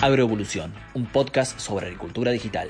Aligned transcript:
Agroevolución, 0.00 0.72
un 0.94 1.06
podcast 1.06 1.58
sobre 1.58 1.86
agricultura 1.86 2.30
digital. 2.30 2.68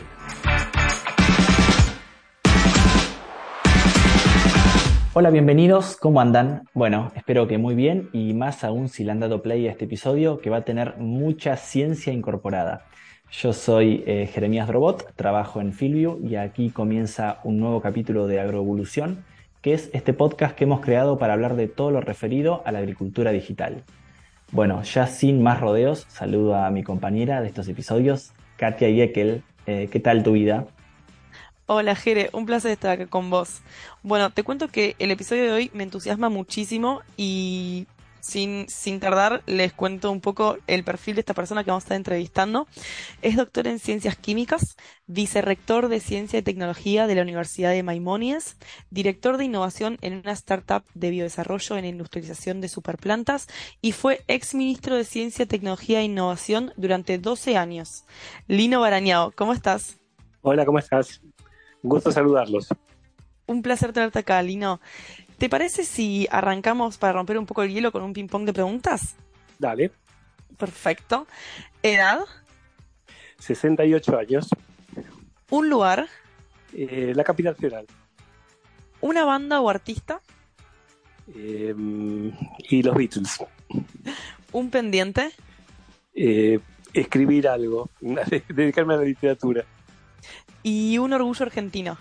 Hola, 5.12 5.28
bienvenidos, 5.28 5.98
¿cómo 6.00 6.22
andan? 6.22 6.62
Bueno, 6.72 7.12
espero 7.14 7.46
que 7.46 7.58
muy 7.58 7.74
bien 7.74 8.08
y 8.14 8.32
más 8.32 8.64
aún 8.64 8.88
si 8.88 9.04
le 9.04 9.12
han 9.12 9.20
dado 9.20 9.42
play 9.42 9.68
a 9.68 9.72
este 9.72 9.84
episodio 9.84 10.38
que 10.38 10.48
va 10.48 10.58
a 10.58 10.64
tener 10.64 10.96
mucha 10.96 11.58
ciencia 11.58 12.14
incorporada. 12.14 12.86
Yo 13.30 13.52
soy 13.52 14.04
eh, 14.06 14.26
Jeremías 14.32 14.66
Drobot, 14.66 15.14
trabajo 15.14 15.60
en 15.60 15.74
Filview 15.74 16.26
y 16.26 16.36
aquí 16.36 16.70
comienza 16.70 17.40
un 17.44 17.58
nuevo 17.58 17.82
capítulo 17.82 18.26
de 18.26 18.40
Agroevolución, 18.40 19.22
que 19.60 19.74
es 19.74 19.90
este 19.92 20.14
podcast 20.14 20.56
que 20.56 20.64
hemos 20.64 20.80
creado 20.80 21.18
para 21.18 21.34
hablar 21.34 21.56
de 21.56 21.68
todo 21.68 21.90
lo 21.90 22.00
referido 22.00 22.62
a 22.64 22.72
la 22.72 22.78
agricultura 22.78 23.32
digital. 23.32 23.84
Bueno, 24.50 24.82
ya 24.82 25.06
sin 25.06 25.42
más 25.42 25.60
rodeos, 25.60 26.06
saludo 26.08 26.56
a 26.56 26.70
mi 26.70 26.82
compañera 26.82 27.42
de 27.42 27.48
estos 27.48 27.68
episodios, 27.68 28.32
Katia 28.56 28.88
Yekel. 28.88 29.42
Eh, 29.66 29.88
¿Qué 29.92 30.00
tal 30.00 30.22
tu 30.22 30.32
vida? 30.32 30.66
Hola 31.66 31.94
Jere, 31.94 32.30
un 32.32 32.46
placer 32.46 32.70
estar 32.70 32.92
acá 32.92 33.06
con 33.06 33.28
vos. 33.28 33.60
Bueno, 34.02 34.30
te 34.30 34.42
cuento 34.42 34.68
que 34.68 34.96
el 34.98 35.10
episodio 35.10 35.42
de 35.42 35.52
hoy 35.52 35.70
me 35.74 35.82
entusiasma 35.82 36.30
muchísimo 36.30 37.02
y 37.18 37.86
sin, 38.20 38.68
sin 38.68 39.00
tardar, 39.00 39.42
les 39.46 39.72
cuento 39.72 40.10
un 40.10 40.20
poco 40.20 40.58
el 40.66 40.84
perfil 40.84 41.16
de 41.16 41.20
esta 41.20 41.34
persona 41.34 41.64
que 41.64 41.70
vamos 41.70 41.84
a 41.84 41.86
estar 41.86 41.96
entrevistando. 41.96 42.66
Es 43.22 43.36
doctor 43.36 43.66
en 43.66 43.78
ciencias 43.78 44.16
químicas, 44.16 44.76
vicerrector 45.06 45.88
de 45.88 46.00
ciencia 46.00 46.38
y 46.38 46.42
tecnología 46.42 47.06
de 47.06 47.14
la 47.14 47.22
Universidad 47.22 47.70
de 47.70 47.82
Maimonides, 47.82 48.56
director 48.90 49.36
de 49.36 49.44
innovación 49.44 49.98
en 50.00 50.14
una 50.14 50.32
startup 50.32 50.84
de 50.94 51.10
biodesarrollo 51.10 51.76
en 51.76 51.84
industrialización 51.84 52.60
de 52.60 52.68
superplantas 52.68 53.48
y 53.80 53.92
fue 53.92 54.22
ex 54.28 54.54
ministro 54.54 54.96
de 54.96 55.04
ciencia, 55.04 55.46
tecnología 55.46 56.00
e 56.00 56.04
innovación 56.04 56.72
durante 56.76 57.18
12 57.18 57.56
años. 57.56 58.04
Lino 58.46 58.80
Barañao, 58.80 59.32
¿cómo 59.32 59.52
estás? 59.52 59.98
Hola, 60.42 60.64
¿cómo 60.64 60.78
estás? 60.78 61.20
Un 61.82 61.90
gusto 61.90 62.12
saludarlos. 62.12 62.68
Un 63.46 63.62
placer 63.62 63.92
tenerte 63.92 64.18
acá, 64.18 64.42
Lino. 64.42 64.80
¿Te 65.38 65.48
parece 65.48 65.84
si 65.84 66.26
arrancamos 66.30 66.98
para 66.98 67.12
romper 67.12 67.38
un 67.38 67.46
poco 67.46 67.62
el 67.62 67.72
hielo 67.72 67.92
con 67.92 68.02
un 68.02 68.12
ping-pong 68.12 68.44
de 68.44 68.52
preguntas? 68.52 69.14
Dale. 69.58 69.92
Perfecto. 70.56 71.28
¿Edad? 71.80 72.20
68 73.38 74.18
años. 74.18 74.48
¿Un 75.50 75.70
lugar? 75.70 76.08
Eh, 76.72 77.12
la 77.14 77.22
capital 77.22 77.54
federal. 77.54 77.86
¿Una 79.00 79.24
banda 79.24 79.60
o 79.60 79.70
artista? 79.70 80.20
Eh, 81.34 81.72
y 82.68 82.82
los 82.82 82.96
Beatles. 82.96 83.38
¿Un 84.50 84.70
pendiente? 84.70 85.30
Eh, 86.14 86.58
escribir 86.92 87.46
algo, 87.46 87.88
dedicarme 88.48 88.94
a 88.94 88.96
la 88.96 89.04
literatura. 89.04 89.64
¿Y 90.64 90.98
un 90.98 91.12
orgullo 91.12 91.44
argentino? 91.44 91.96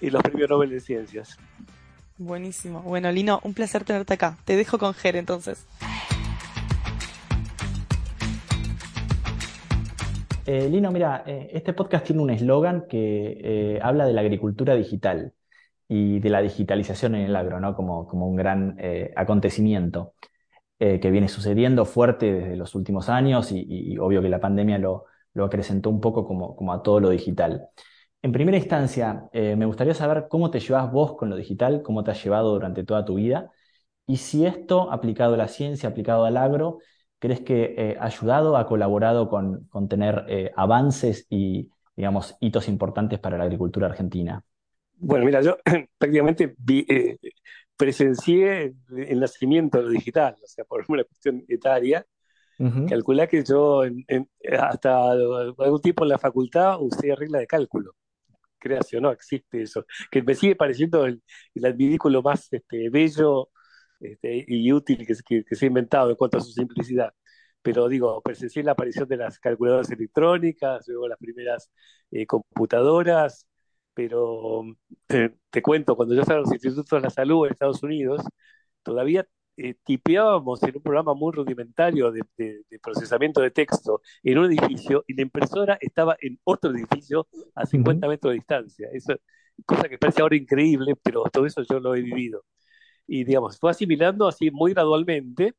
Y 0.00 0.10
los 0.10 0.22
premios 0.22 0.48
Nobel 0.48 0.70
de 0.70 0.80
Ciencias. 0.80 1.36
Buenísimo. 2.18 2.82
Bueno, 2.82 3.12
Lino, 3.12 3.40
un 3.44 3.54
placer 3.54 3.84
tenerte 3.84 4.14
acá. 4.14 4.38
Te 4.44 4.56
dejo 4.56 4.76
con 4.78 4.92
Ger 4.92 5.14
entonces. 5.14 5.64
Eh, 10.46 10.68
Lino, 10.68 10.90
mira, 10.90 11.22
eh, 11.26 11.50
este 11.52 11.74
podcast 11.74 12.06
tiene 12.06 12.22
un 12.22 12.30
eslogan 12.30 12.86
que 12.88 13.38
eh, 13.40 13.80
habla 13.82 14.06
de 14.06 14.14
la 14.14 14.22
agricultura 14.22 14.74
digital 14.74 15.32
y 15.86 16.20
de 16.20 16.30
la 16.30 16.40
digitalización 16.40 17.14
en 17.14 17.22
el 17.22 17.36
agro, 17.36 17.60
¿no? 17.60 17.76
Como, 17.76 18.06
como 18.08 18.26
un 18.28 18.36
gran 18.36 18.76
acontecimiento 19.16 20.14
que 20.78 21.10
viene 21.10 21.26
sucediendo 21.28 21.84
fuerte 21.84 22.32
desde 22.32 22.56
los 22.56 22.74
últimos 22.76 23.08
años 23.08 23.50
y, 23.50 23.64
y 23.68 23.98
obvio 23.98 24.22
que 24.22 24.28
la 24.28 24.38
pandemia 24.40 24.78
lo, 24.78 25.06
lo 25.34 25.44
acrecentó 25.44 25.90
un 25.90 26.00
poco 26.00 26.24
como, 26.24 26.54
como 26.54 26.72
a 26.72 26.82
todo 26.82 27.00
lo 27.00 27.10
digital. 27.10 27.68
En 28.22 28.32
primera 28.32 28.56
instancia, 28.58 29.28
eh, 29.32 29.54
me 29.56 29.64
gustaría 29.66 29.94
saber 29.94 30.26
cómo 30.28 30.50
te 30.50 30.58
llevas 30.60 30.90
vos 30.90 31.16
con 31.16 31.30
lo 31.30 31.36
digital, 31.36 31.82
cómo 31.82 32.02
te 32.04 32.10
has 32.10 32.22
llevado 32.22 32.52
durante 32.52 32.82
toda 32.84 33.04
tu 33.04 33.14
vida 33.14 33.50
y 34.06 34.18
si 34.18 34.46
esto, 34.46 34.90
aplicado 34.92 35.34
a 35.34 35.36
la 35.38 35.48
ciencia, 35.48 35.90
aplicado 35.90 36.24
al 36.26 36.36
agro, 36.38 36.78
crees 37.20 37.42
que 37.42 37.74
eh, 37.78 37.96
ha 38.00 38.06
ayudado, 38.06 38.56
ha 38.56 38.66
colaborado 38.66 39.28
con, 39.28 39.66
con 39.68 39.88
tener 39.88 40.24
eh, 40.28 40.52
avances 40.56 41.26
y, 41.30 41.70
digamos, 41.96 42.36
hitos 42.40 42.68
importantes 42.68 43.20
para 43.20 43.38
la 43.38 43.44
agricultura 43.44 43.88
argentina. 43.88 44.44
Bueno, 45.00 45.24
mira, 45.26 45.40
yo 45.42 45.56
prácticamente 45.98 46.54
vi, 46.58 46.86
presencié 47.76 48.74
el 48.96 49.20
nacimiento 49.20 49.78
de 49.78 49.84
lo 49.84 49.90
digital, 49.90 50.36
o 50.42 50.46
sea, 50.46 50.64
por 50.64 50.84
una 50.88 51.04
cuestión 51.04 51.44
etaria. 51.48 52.06
Ujú. 52.58 52.84
Calculá 52.86 53.26
que 53.28 53.44
yo 53.44 53.84
en- 53.84 54.04
en- 54.08 54.30
hasta 54.60 55.12
algún 55.12 55.80
tiempo 55.82 56.04
en 56.04 56.10
la 56.10 56.18
facultad 56.18 56.80
usé 56.82 57.16
regla 57.16 57.40
de 57.40 57.48
cálculo. 57.48 57.94
Creas 58.58 58.92
o 58.94 59.00
no, 59.00 59.10
existe 59.12 59.62
eso. 59.62 59.84
Que 60.10 60.22
me 60.22 60.34
sigue 60.34 60.56
pareciendo 60.56 61.06
el, 61.06 61.22
el 61.54 61.64
adminículo 61.66 62.22
más 62.22 62.52
este, 62.52 62.90
bello 62.90 63.50
este, 64.00 64.44
y 64.48 64.72
útil 64.72 65.06
que, 65.06 65.14
que- 65.26 65.44
que 65.44 65.54
se 65.56 65.66
ha 65.66 65.68
inventado 65.68 66.10
en 66.10 66.16
cuanto 66.16 66.38
a 66.38 66.40
su 66.40 66.52
simplicidad. 66.52 67.12
Pero 67.62 67.88
digo, 67.88 68.20
presencié 68.22 68.62
la 68.62 68.72
aparición 68.72 69.08
de 69.08 69.16
las 69.16 69.38
calculadoras 69.38 69.90
electrónicas, 69.90 70.86
luego 70.88 71.08
las 71.08 71.18
primeras 71.18 71.70
eh, 72.10 72.26
computadoras, 72.26 73.46
pero 73.94 74.62
te, 75.06 75.34
te 75.50 75.62
cuento, 75.62 75.96
cuando 75.96 76.14
yo 76.14 76.20
estaba 76.22 76.38
en 76.40 76.44
los 76.44 76.52
institutos 76.52 76.88
de 76.90 77.00
la 77.00 77.10
salud 77.10 77.46
en 77.46 77.52
Estados 77.52 77.82
Unidos, 77.82 78.22
todavía 78.82 79.26
eh, 79.58 79.76
tipeábamos 79.84 80.62
en 80.64 80.76
un 80.76 80.82
programa 80.82 81.14
muy 81.14 81.32
rudimentario 81.34 82.12
de, 82.12 82.22
de- 82.38 82.62
de 82.70 82.80
procesamiento 82.80 83.42
de 83.42 83.52
texto 83.52 84.02
en 84.24 84.38
un 84.38 84.46
edificio 84.46 85.04
y 85.08 85.14
la 85.14 85.22
impresora 85.22 85.78
estaba 85.82 86.16
en 86.20 86.40
otro 86.44 86.72
edificio 86.72 87.28
a 87.56 87.66
50 87.66 88.06
Ujú. 88.06 88.08
metros 88.08 88.32
de 88.32 88.36
distancia. 88.36 88.88
Eso, 88.92 89.14
cosa 89.66 89.88
que 89.90 89.98
parece 89.98 90.22
ahora 90.22 90.36
increíble, 90.36 90.94
pero 91.02 91.24
todo 91.32 91.46
eso 91.46 91.62
yo 91.64 91.80
lo 91.80 91.94
he 91.96 92.02
vivido. 92.02 92.44
Y 93.06 93.24
digamos, 93.24 93.58
fue 93.58 93.70
asimilando 93.72 94.28
así 94.28 94.50
muy 94.50 94.72
gradualmente 94.74 95.54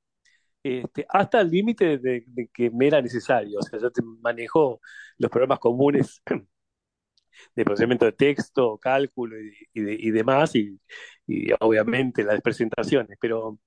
este, 0.63 1.05
hasta 1.09 1.41
el 1.41 1.49
límite 1.51 1.97
de, 1.99 2.23
de 2.27 2.47
que 2.53 2.69
me 2.71 2.87
era 2.87 3.01
necesario. 3.01 3.59
O 3.59 3.63
sea, 3.63 3.79
yo 3.79 3.91
te 3.91 4.01
manejo 4.21 4.81
los 5.17 5.31
programas 5.31 5.59
comunes 5.59 6.21
de 7.55 7.65
procesamiento 7.65 8.05
de 8.05 8.11
texto, 8.13 8.77
cálculo 8.77 9.37
y, 9.39 9.51
y 9.73 10.07
y 10.09 10.11
demás, 10.11 10.55
y, 10.55 10.79
y 11.27 11.49
obviamente 11.59 12.23
las 12.23 12.41
presentaciones, 12.41 13.17
pero 13.19 13.59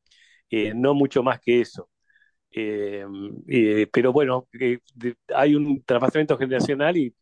eh, 0.53 0.73
no 0.75 0.95
mucho 0.95 1.23
más 1.25 1.41
que 1.41 1.61
eso. 1.63 1.91
Eh, 2.51 3.05
eh, 3.49 3.89
pero 3.93 4.13
bueno, 4.13 4.49
hay 5.35 5.55
un 5.55 5.83
traspasamiento 5.85 6.37
generacional 6.39 6.97
y 6.97 7.15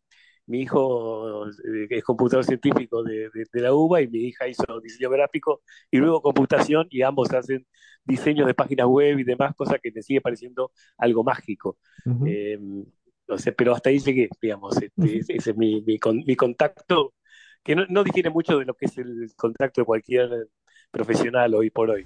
mi 0.47 0.61
hijo 0.61 1.47
es 1.89 2.03
computador 2.03 2.43
científico 2.45 3.03
de, 3.03 3.29
de- 3.33 3.45
de 3.51 3.61
la 3.61 3.73
UBA 3.73 4.01
y 4.03 4.07
mi 4.09 4.19
hija 4.25 4.47
hizo 4.47 4.81
diseño 4.81 5.09
gráfico 5.09 5.61
y 5.91 5.97
luego 5.99 6.21
computación 6.21 6.87
y 6.89 7.01
ambos 7.03 7.31
hacen 7.33 7.65
diseños 8.03 8.47
de 8.47 8.53
páginas 8.53 8.87
web 8.87 9.19
y 9.19 9.23
demás, 9.23 9.55
cosa 9.55 9.79
que 9.79 9.91
me 9.91 10.01
sigue 10.01 10.21
pareciendo 10.21 10.71
algo 10.97 11.23
mágico. 11.23 11.77
Ujú. 12.05 12.25
No 13.27 13.37
sé, 13.37 13.53
pero 13.53 13.73
hasta 13.73 13.89
ahí 13.89 13.99
llegué, 13.99 14.29
digamos, 14.41 14.75
este, 14.81 15.19
ese 15.19 15.33
ese 15.37 15.51
es 15.51 15.57
mi, 15.57 15.81
mi, 15.83 15.97
con- 15.99 16.23
mi 16.25 16.35
contacto, 16.35 17.13
que 17.63 17.75
no, 17.75 17.85
no 17.87 18.03
difiere 18.03 18.29
mucho 18.29 18.59
de 18.59 18.65
lo 18.65 18.73
que 18.75 18.85
es 18.87 18.97
el 18.97 19.31
contacto 19.37 19.81
de 19.81 19.85
cualquier 19.85 20.49
profesional 20.91 21.53
hoy 21.55 21.69
por 21.69 21.89
hoy. 21.91 22.05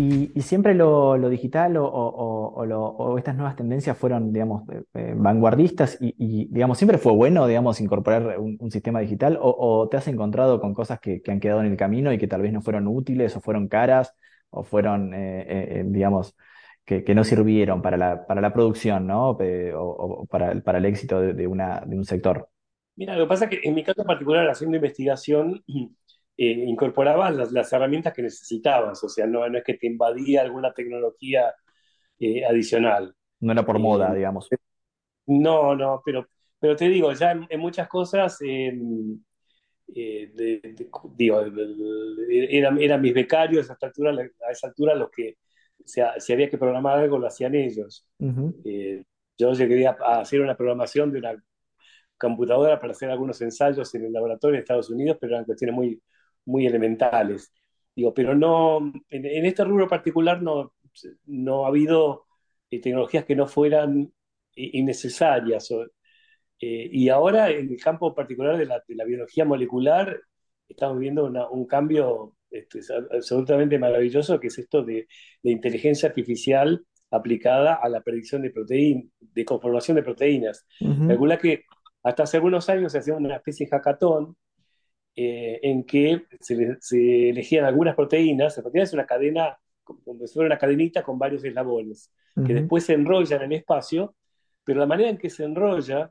Y, 0.00 0.40
siempre 0.40 0.74
lo, 0.74 1.28
digital 1.28 1.74
o, 1.76 3.16
estas 3.18 3.36
nuevas 3.36 3.54
tendencias 3.54 3.98
fueron, 3.98 4.32
digamos, 4.32 4.66
eh, 4.70 4.82
eh, 4.94 5.14
vanguardistas 5.14 5.98
y, 6.00 6.46
digamos, 6.50 6.78
siempre 6.78 6.96
fue 6.96 7.12
bueno, 7.12 7.46
digamos, 7.46 7.82
incorporar 7.82 8.38
un, 8.38 8.70
sistema 8.70 9.00
digital 9.00 9.38
o, 9.40 9.88
te 9.90 9.98
has 9.98 10.08
encontrado 10.08 10.58
con 10.58 10.72
cosas 10.72 11.00
que, 11.00 11.20
han 11.28 11.38
quedado 11.38 11.60
en 11.60 11.66
el 11.66 11.76
camino 11.76 12.12
y 12.14 12.18
que 12.18 12.28
tal 12.28 12.40
vez 12.40 12.50
no 12.50 12.62
fueron 12.62 12.88
útiles 12.88 13.36
o 13.36 13.40
fueron 13.42 13.68
caras 13.68 14.14
o 14.48 14.64
fueron, 14.64 15.12
eh, 15.14 15.84
digamos, 15.86 16.34
que, 16.86 17.14
no 17.14 17.22
sirvieron 17.22 17.82
para 17.82 17.98
la, 17.98 18.26
para 18.26 18.40
la 18.40 18.54
producción, 18.54 19.06
¿no? 19.06 19.30
O, 19.30 19.36
o 20.22 20.26
para, 20.26 20.58
para 20.62 20.78
el 20.78 20.86
éxito 20.86 21.20
de, 21.20 21.34
de 21.34 21.46
una, 21.46 21.80
de 21.86 21.96
un 21.98 22.06
sector. 22.06 22.48
Mira, 22.96 23.16
lo 23.16 23.24
que 23.24 23.28
pasa 23.28 23.44
es 23.44 23.50
que 23.50 23.68
en 23.68 23.74
mi 23.74 23.84
caso 23.84 24.02
particular, 24.04 24.48
haciendo 24.48 24.76
investigación, 24.76 25.62
eh, 26.40 26.64
incorporaba 26.66 27.30
las, 27.32 27.52
las 27.52 27.72
herramientas 27.74 28.14
que 28.14 28.22
necesitabas, 28.22 29.02
o 29.04 29.10
sea, 29.10 29.26
no, 29.26 29.48
no 29.48 29.58
es 29.58 29.64
que 29.64 29.74
te 29.76 29.88
invadía 29.88 30.42
alguna 30.42 30.74
tecnología 30.74 31.54
eh, 32.20 32.44
adicional. 32.46 33.14
No 33.40 33.52
era 33.52 33.64
por 33.66 33.78
moda, 33.78 34.12
Eh, 34.12 34.14
digamos. 34.14 34.54
no, 35.26 35.74
no, 35.76 36.02
pero, 36.04 36.26
pero 36.58 36.76
te 36.76 36.88
digo, 36.88 37.12
ya 37.12 37.32
en, 37.32 37.46
en 37.48 37.60
muchas 37.60 37.88
cosas, 37.88 38.38
eh, 38.42 38.72
eh, 39.94 40.30
de- 40.34 40.60
de- 40.62 40.90
digo, 41.16 41.40
eran, 42.30 42.78
eran 42.80 43.00
mis 43.00 43.14
becarios 43.14 43.68
a 43.70 43.72
esta 43.74 43.86
altura, 43.86 44.12
a 44.48 44.52
esa 44.52 44.68
altura 44.68 44.94
los 44.94 45.10
que, 45.10 45.36
o 45.84 45.88
sea, 45.88 46.18
si 46.20 46.32
había 46.32 46.48
que 46.50 46.58
programar 46.58 46.98
algo, 46.98 47.18
lo 47.18 47.26
hacían 47.26 47.54
ellos. 47.54 48.06
Yo 49.38 49.52
llegué 49.52 49.86
a 49.86 49.96
a 50.00 50.20
hacer 50.20 50.40
una 50.40 50.56
programación 50.56 51.10
de 51.12 51.18
una 51.18 51.42
computadora 52.18 52.80
para 52.80 52.92
hacer 52.92 53.10
algunos 53.10 53.40
ensayos 53.42 53.94
en 53.94 54.06
el 54.06 54.12
laboratorio 54.14 54.56
de 54.56 54.60
Estados 54.62 54.90
Unidos, 54.90 55.18
pero 55.20 55.34
eran 55.34 55.44
cuestiones 55.46 55.76
muy, 55.76 56.02
muy 56.44 56.66
elementales. 56.66 57.52
Digo, 57.94 58.14
pero 58.14 58.34
no, 58.34 58.78
en, 59.08 59.26
en 59.26 59.46
este 59.46 59.64
rubro 59.64 59.88
particular 59.88 60.42
no, 60.42 60.72
no 61.26 61.64
ha 61.64 61.68
habido 61.68 62.26
eh, 62.70 62.80
tecnologías 62.80 63.24
que 63.24 63.36
no 63.36 63.46
fueran 63.46 64.12
innecesarias. 64.54 65.72
y 66.58 67.08
ahora, 67.08 67.50
en 67.50 67.70
el 67.70 67.80
campo 67.80 68.14
particular 68.14 68.56
de 68.58 68.66
la, 68.66 68.82
de 68.86 68.94
la 68.94 69.04
biología 69.04 69.44
molecular, 69.44 70.20
estamos 70.68 70.98
viendo 70.98 71.24
un 71.50 71.66
cambio 71.66 72.36
este, 72.50 72.80
absolutamente 73.12 73.78
maravilloso, 73.78 74.38
que 74.38 74.48
es 74.48 74.58
esto 74.58 74.82
de, 74.82 75.06
de 75.42 75.50
inteligencia 75.50 76.08
artificial 76.08 76.84
aplicada 77.10 77.74
a 77.74 77.88
la 77.88 78.02
predicción 78.02 78.42
de 78.42 78.50
proteínas, 78.50 79.04
de 79.18 79.44
conformación 79.44 79.96
de 79.96 80.02
proteínas. 80.02 80.66
Uh 80.80 81.38
que 81.40 81.64
hasta 82.02 82.22
hace 82.22 82.38
algunos 82.38 82.68
años 82.68 82.92
se 82.92 82.98
hacía 82.98 83.14
una 83.14 83.36
especie 83.36 83.66
de 83.66 83.70
hackathon 83.70 84.36
eh, 85.16 85.60
en 85.62 85.84
que 85.84 86.24
se, 86.40 87.30
elegían 87.30 87.64
algunas 87.64 87.94
proteínas, 87.94 88.56
la 88.56 88.62
proteína 88.62 88.84
es 88.84 88.92
una 88.92 89.06
cadena, 89.06 89.58
como 89.82 90.26
si 90.26 90.34
fuera 90.34 90.46
una 90.46 90.58
cadenita 90.58 91.02
con 91.02 91.18
varios 91.18 91.44
eslabones, 91.44 92.12
que 92.46 92.54
después 92.54 92.84
se 92.84 92.94
enrollan 92.94 93.42
en 93.42 93.52
el 93.52 93.58
espacio, 93.58 94.14
pero 94.64 94.80
la 94.80 94.86
manera 94.86 95.10
en 95.10 95.18
que 95.18 95.28
se 95.28 95.44
enrolla 95.44 96.10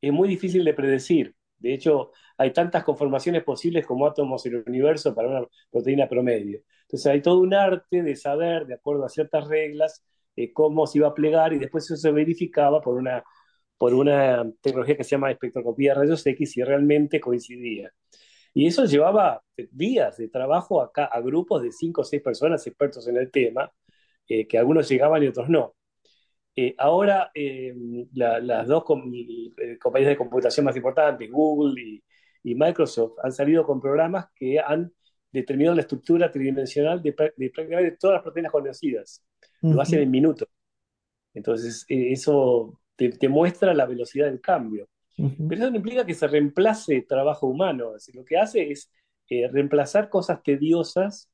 es 0.00 0.12
muy 0.12 0.28
difícil 0.28 0.64
de 0.64 0.74
predecir. 0.74 1.34
De 1.58 1.72
hecho, 1.72 2.10
hay 2.36 2.52
tantas 2.52 2.84
conformaciones 2.84 3.42
posibles 3.42 3.86
como 3.86 4.06
átomos 4.06 4.44
en 4.46 4.56
el 4.56 4.64
universo 4.66 5.14
para 5.14 5.28
una 5.28 5.46
proteína 5.70 6.08
promedio. 6.08 6.60
Entonces 6.82 7.06
hay 7.06 7.22
todo 7.22 7.40
un 7.40 7.54
arte 7.54 8.02
de 8.02 8.14
saber, 8.16 8.66
de 8.66 8.74
acuerdo 8.74 9.04
a 9.04 9.08
ciertas 9.08 9.48
reglas, 9.48 10.04
eh, 10.36 10.52
cómo 10.52 10.86
se 10.86 10.98
iba 10.98 11.08
a 11.08 11.14
plegar 11.14 11.52
y 11.52 11.58
después 11.58 11.84
eso 11.84 11.96
se 11.96 12.10
verificaba 12.12 12.80
por 12.80 12.96
una, 12.96 13.24
por 13.78 13.94
una 13.94 14.44
tecnología 14.60 14.96
que 14.96 15.04
se 15.04 15.10
llama 15.10 15.30
espectroscopía 15.30 15.94
de 15.94 16.00
rayos 16.00 16.26
X 16.26 16.56
y 16.56 16.62
realmente 16.62 17.20
coincidía. 17.20 17.90
Y 18.54 18.66
eso 18.66 18.84
llevaba 18.86 19.42
días 19.70 20.16
de 20.16 20.28
trabajo 20.28 20.80
acá 20.80 21.06
a 21.06 21.20
grupos 21.20 21.62
de 21.62 21.72
cinco 21.72 22.02
o 22.02 22.04
seis 22.04 22.22
personas 22.22 22.66
expertos 22.66 23.06
en 23.08 23.16
el 23.16 23.30
tema, 23.30 23.70
eh, 24.28 24.46
que 24.46 24.58
algunos 24.58 24.88
llegaban 24.88 25.22
y 25.22 25.28
otros 25.28 25.48
no. 25.48 25.74
Eh, 26.56 26.74
ahora 26.78 27.32
las 28.12 28.68
dos 28.68 28.84
compañías 28.84 30.10
de 30.10 30.16
computación 30.16 30.64
más 30.64 30.76
importantes, 30.76 31.30
Google 31.30 31.82
y, 31.82 32.04
y, 32.44 32.54
Microsoft, 32.54 33.18
han 33.22 33.32
salido 33.32 33.66
con 33.66 33.80
programas 33.80 34.26
que 34.36 34.60
han 34.60 34.92
determinado 35.32 35.74
la 35.74 35.82
estructura 35.82 36.30
tridimensional 36.30 37.02
de, 37.02 37.10
de 37.36 37.50
prácticamente 37.50 37.96
todas 37.98 38.14
las 38.14 38.22
proteínas 38.22 38.52
conocidas 38.52 39.24
lo 39.72 39.80
hacen 39.80 40.00
en 40.00 40.10
minutos. 40.10 40.48
Entonces, 41.32 41.84
eh, 41.88 42.12
eso 42.12 42.80
te, 42.96 43.28
muestra 43.28 43.74
la 43.74 43.86
velocidad 43.86 44.26
del 44.26 44.40
cambio. 44.40 44.88
Pero 45.16 45.60
eso 45.60 45.70
no 45.70 45.76
implica 45.76 46.04
que 46.04 46.14
se 46.14 46.26
reemplace 46.26 47.02
trabajo 47.02 47.46
humano. 47.46 47.92
lo 48.14 48.24
que 48.24 48.36
hace 48.36 48.70
es 48.70 48.90
eh, 49.28 49.48
reemplazar 49.48 50.08
cosas 50.08 50.42
tediosas 50.42 51.30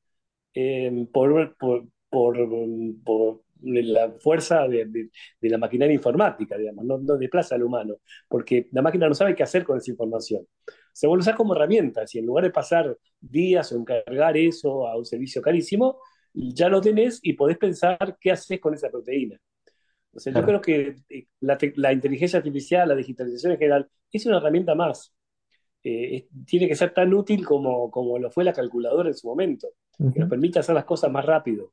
em, 0.53 1.07
por, 1.07 1.55
por, 1.57 1.85
por, 2.09 3.41
la 3.63 4.11
fuerza 4.19 4.67
de, 4.67 4.85
de, 4.85 5.49
la 5.49 5.57
maquinaria 5.57 5.93
informática, 5.93 6.57
digamos, 6.57 6.83
no, 6.83 6.97
no, 6.97 7.17
desplaza 7.17 7.55
al 7.55 7.63
humano, 7.63 7.97
porque 8.27 8.67
la 8.71 8.81
máquina 8.81 9.07
no 9.07 9.13
sabe 9.13 9.35
qué 9.35 9.43
hacer 9.43 9.63
con 9.63 9.77
esa 9.77 9.91
información. 9.91 10.47
Se 10.93 11.07
vuelve 11.07 11.21
a 11.21 11.25
usar 11.25 11.35
como 11.35 11.53
herramienta, 11.55 12.07
si 12.07 12.19
en 12.19 12.25
lugar 12.25 12.45
de 12.45 12.51
pasar 12.51 12.97
días 13.19 13.71
o 13.71 13.77
encargar 13.77 14.35
eso 14.37 14.87
a 14.87 14.97
un 14.97 15.05
servicio 15.05 15.41
carísimo, 15.41 15.99
ya 16.33 16.69
lo 16.69 16.81
tenés 16.81 17.19
y 17.21 17.33
podés 17.33 17.57
pensar 17.57 18.17
qué 18.19 18.31
haces 18.31 18.59
con 18.59 18.73
esa 18.73 18.89
proteína. 18.89 19.37
O 20.13 20.19
sea, 20.19 20.33
yo 20.33 20.43
creo 20.43 20.61
que 20.61 20.95
eh, 21.09 21.27
la, 21.39 21.93
inteligencia 21.93 22.37
artificial, 22.37 22.87
la 22.87 22.95
digitalización 22.95 23.53
en 23.53 23.57
general, 23.57 23.89
es 24.11 24.25
una 24.25 24.37
herramienta 24.37 24.75
más. 24.75 25.13
Eh, 25.83 26.27
tiene 26.45 26.67
que 26.67 26.75
ser 26.75 26.93
tan 26.93 27.13
útil 27.13 27.45
como, 27.45 27.89
como 27.89 28.19
lo 28.19 28.29
fue 28.29 28.43
la 28.43 28.53
calculadora 28.53 29.09
en 29.09 29.15
su 29.15 29.27
momento, 29.27 29.69
que 29.97 30.19
nos 30.19 30.29
permite 30.29 30.59
hacer 30.59 30.75
las 30.75 30.85
cosas 30.85 31.11
más 31.11 31.25
rápido. 31.25 31.71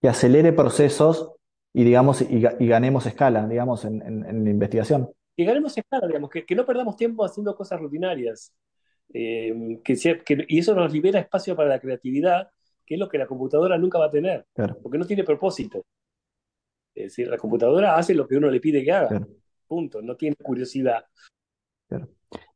Que 0.00 0.08
acelere 0.08 0.52
procesos 0.52 1.32
y, 1.72 1.84
digamos, 1.84 2.20
y, 2.22 2.40
ganemos 2.40 3.06
escala, 3.06 3.46
digamos, 3.46 3.84
en, 3.84 4.02
en, 4.02 4.44
la 4.44 4.50
investigación. 4.50 5.10
Que 5.36 5.44
ganemos 5.44 5.76
escala, 5.78 6.06
digamos, 6.06 6.30
que, 6.30 6.44
que, 6.44 6.54
no 6.54 6.66
perdamos 6.66 6.96
tiempo 6.96 7.24
haciendo 7.24 7.54
cosas 7.54 7.80
rutinarias. 7.80 8.52
Eh, 9.14 9.80
que, 9.84 9.94
que, 10.24 10.44
y 10.48 10.58
eso 10.58 10.74
nos 10.74 10.92
libera 10.92 11.20
espacio 11.20 11.54
para 11.54 11.68
la 11.68 11.78
creatividad 11.78 12.48
que 12.84 12.94
es 12.94 13.00
lo 13.00 13.08
que 13.08 13.18
la 13.18 13.26
computadora 13.26 13.78
nunca 13.78 13.98
va 13.98 14.06
a 14.06 14.10
tener, 14.10 14.46
porque 14.82 14.98
no 14.98 15.06
tiene 15.06 15.24
propósito. 15.24 15.84
Es 16.94 17.04
decir, 17.04 17.28
la 17.28 17.38
computadora 17.38 17.96
hace 17.96 18.14
lo 18.14 18.26
que 18.26 18.36
uno 18.36 18.50
le 18.50 18.60
pide 18.60 18.84
que 18.84 18.92
haga, 18.92 19.26
punto, 19.66 20.02
no 20.02 20.16
tiene 20.16 20.36
curiosidad. 20.36 21.04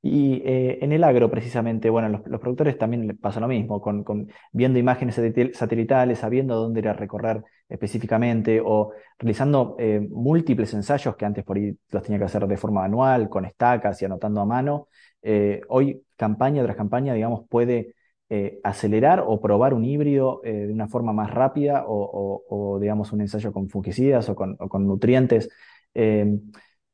Y 0.03 0.43
eh, 0.45 0.79
en 0.81 0.93
el 0.93 1.05
agro, 1.05 1.31
precisamente, 1.31 1.91
bueno, 1.91 2.09
los, 2.09 2.27
los 2.27 2.41
productores 2.41 2.79
también 2.79 3.07
les 3.07 3.19
pasa 3.19 3.41
lo 3.41 3.49
mismo, 3.49 3.81
con, 3.81 4.05
con, 4.05 4.29
viendo 4.53 4.79
imágenes 4.79 5.21
satelitales, 5.53 6.19
sabiendo 6.19 6.55
dónde 6.55 6.81
ir 6.81 6.89
a 6.89 6.93
recorrer 6.93 7.43
específicamente, 7.69 8.63
o 8.65 8.93
realizando 9.19 9.77
eh, 9.79 10.01
múltiples 10.01 10.73
ensayos 10.75 11.17
que 11.17 11.25
antes 11.25 11.45
por 11.45 11.57
ahí 11.57 11.77
los 11.91 12.03
tenía 12.03 12.19
que 12.19 12.25
hacer 12.25 12.47
de 12.47 12.57
forma 12.57 12.83
manual, 12.83 13.29
con 13.29 13.45
estacas 13.45 14.01
y 14.01 14.05
anotando 14.05 14.41
a 14.41 14.47
mano. 14.47 14.89
Eh, 15.23 15.61
hoy, 15.69 16.03
campaña 16.17 16.63
tras 16.63 16.77
campaña, 16.77 17.13
digamos, 17.13 17.47
puede 17.49 17.96
eh, 18.29 18.59
acelerar 18.65 19.23
o 19.25 19.41
probar 19.41 19.73
un 19.73 19.85
híbrido 19.85 20.41
eh, 20.43 20.67
de 20.67 20.73
una 20.73 20.89
forma 20.89 21.13
más 21.13 21.31
rápida 21.33 21.85
o, 21.87 22.77
digamos, 22.81 23.13
un 23.13 23.21
ensayo 23.21 23.53
con 23.53 23.69
fungicidas 23.69 24.29
o 24.29 24.35
con, 24.35 24.57
nutrientes. 24.85 25.49
Em, 25.95 26.41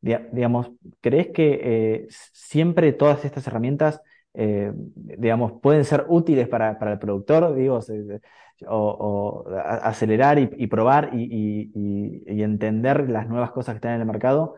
digamos, 0.01 0.73
¿crees 1.01 1.29
que 1.29 1.61
eh, 1.63 2.07
siempre 2.11 2.93
todas 2.93 3.25
estas 3.25 3.47
herramientas, 3.47 4.03
digamos, 4.35 5.53
pueden 5.63 5.85
ser 5.85 6.05
útiles 6.09 6.49
para, 6.49 6.77
el 6.93 6.99
productor, 6.99 7.55
digo, 7.55 7.81
o, 8.69 9.45
acelerar 9.83 10.39
y, 10.39 10.67
probar 10.67 11.11
y, 11.15 11.73
entender 12.27 13.09
las 13.09 13.27
nuevas 13.29 13.53
cosas 13.53 13.75
que 13.75 13.77
están 13.79 13.95
en 13.95 14.01
el 14.03 14.07
mercado? 14.07 14.57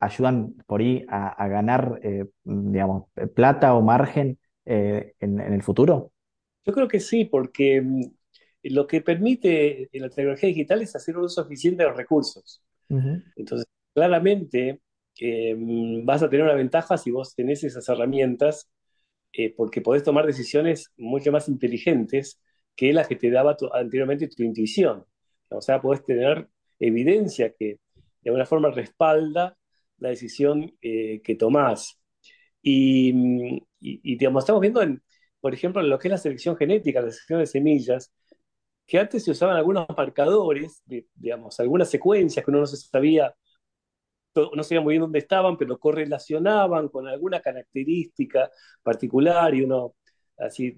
ayudan 0.00 0.54
por 0.66 0.80
ahí 0.80 1.04
a, 1.08 1.46
ganar, 1.48 2.00
digamos, 2.44 3.04
plata 3.34 3.74
o 3.74 3.82
margen 3.82 4.38
eh, 4.64 5.14
en, 5.20 5.40
el 5.40 5.62
futuro? 5.62 6.12
Yo 6.64 6.72
creo 6.72 6.88
que 6.88 7.00
sí, 7.00 7.24
porque 7.24 7.80
mm, 7.80 8.02
lo 8.64 8.86
que 8.86 9.00
permite 9.00 9.88
la 9.92 10.08
tecnología 10.08 10.48
digital 10.48 10.82
es 10.82 10.94
hacer 10.94 11.16
un 11.16 11.24
uso 11.24 11.42
eficiente 11.42 11.82
de 11.82 11.88
los 11.88 11.96
recursos. 11.96 12.62
Entonces, 13.36 13.66
claramente 13.94 14.82
eh, 15.18 15.54
mm, 15.56 16.04
vas 16.04 16.22
a 16.22 16.28
tener 16.28 16.44
una 16.44 16.54
ventaja 16.54 16.98
si 16.98 17.10
vos 17.10 17.34
tenés 17.34 17.64
esas 17.64 17.88
herramientas, 17.88 18.70
eh, 19.32 19.54
porque 19.56 19.80
podés 19.80 20.04
tomar 20.04 20.26
decisiones 20.26 20.92
mucho 20.96 21.32
más 21.32 21.48
inteligentes 21.48 22.40
que 22.76 22.92
las 22.92 23.08
que 23.08 23.16
te 23.16 23.30
daba 23.30 23.56
anteriormente 23.72 24.28
tu 24.28 24.42
intuición. 24.42 25.04
O 25.48 25.60
sea, 25.60 25.80
podés 25.80 26.04
tener 26.04 26.48
evidencia 26.78 27.52
que 27.58 27.78
de 27.94 28.30
alguna 28.30 28.46
forma 28.46 28.70
respalda 28.70 29.56
la 29.98 30.10
decisión 30.10 30.74
que 30.80 31.36
tomás. 31.38 32.00
Y, 32.62 33.62
digamos, 33.82 34.44
estamos 34.44 34.60
viendo, 34.60 34.82
en, 34.82 35.02
por 35.40 35.54
ejemplo, 35.54 35.80
en 35.82 35.90
lo 35.90 35.98
que 35.98 36.08
es 36.08 36.12
la 36.12 36.18
selección 36.18 36.56
genética, 36.56 37.00
la 37.00 37.10
selección 37.10 37.40
de 37.40 37.46
semillas, 37.46 38.12
que 38.86 38.98
antes 38.98 39.24
se 39.24 39.30
usaban 39.32 39.56
algunos 39.56 39.86
marcadores, 39.96 40.82
digamos, 41.14 41.58
algunas 41.60 41.90
secuencias 41.90 42.44
que 42.44 42.50
uno 42.50 42.60
no 42.60 42.66
se 42.66 42.76
sabía, 42.76 43.34
no 44.54 44.62
sabía 44.62 44.80
muy 44.80 44.92
bien 44.94 45.02
dónde 45.02 45.18
estaban, 45.18 45.56
pero 45.58 45.78
correlacionaban 45.78 46.88
con 46.88 47.06
alguna 47.06 47.40
característica 47.40 48.50
particular 48.82 49.54
y 49.54 49.62
uno 49.62 49.94
así 50.38 50.74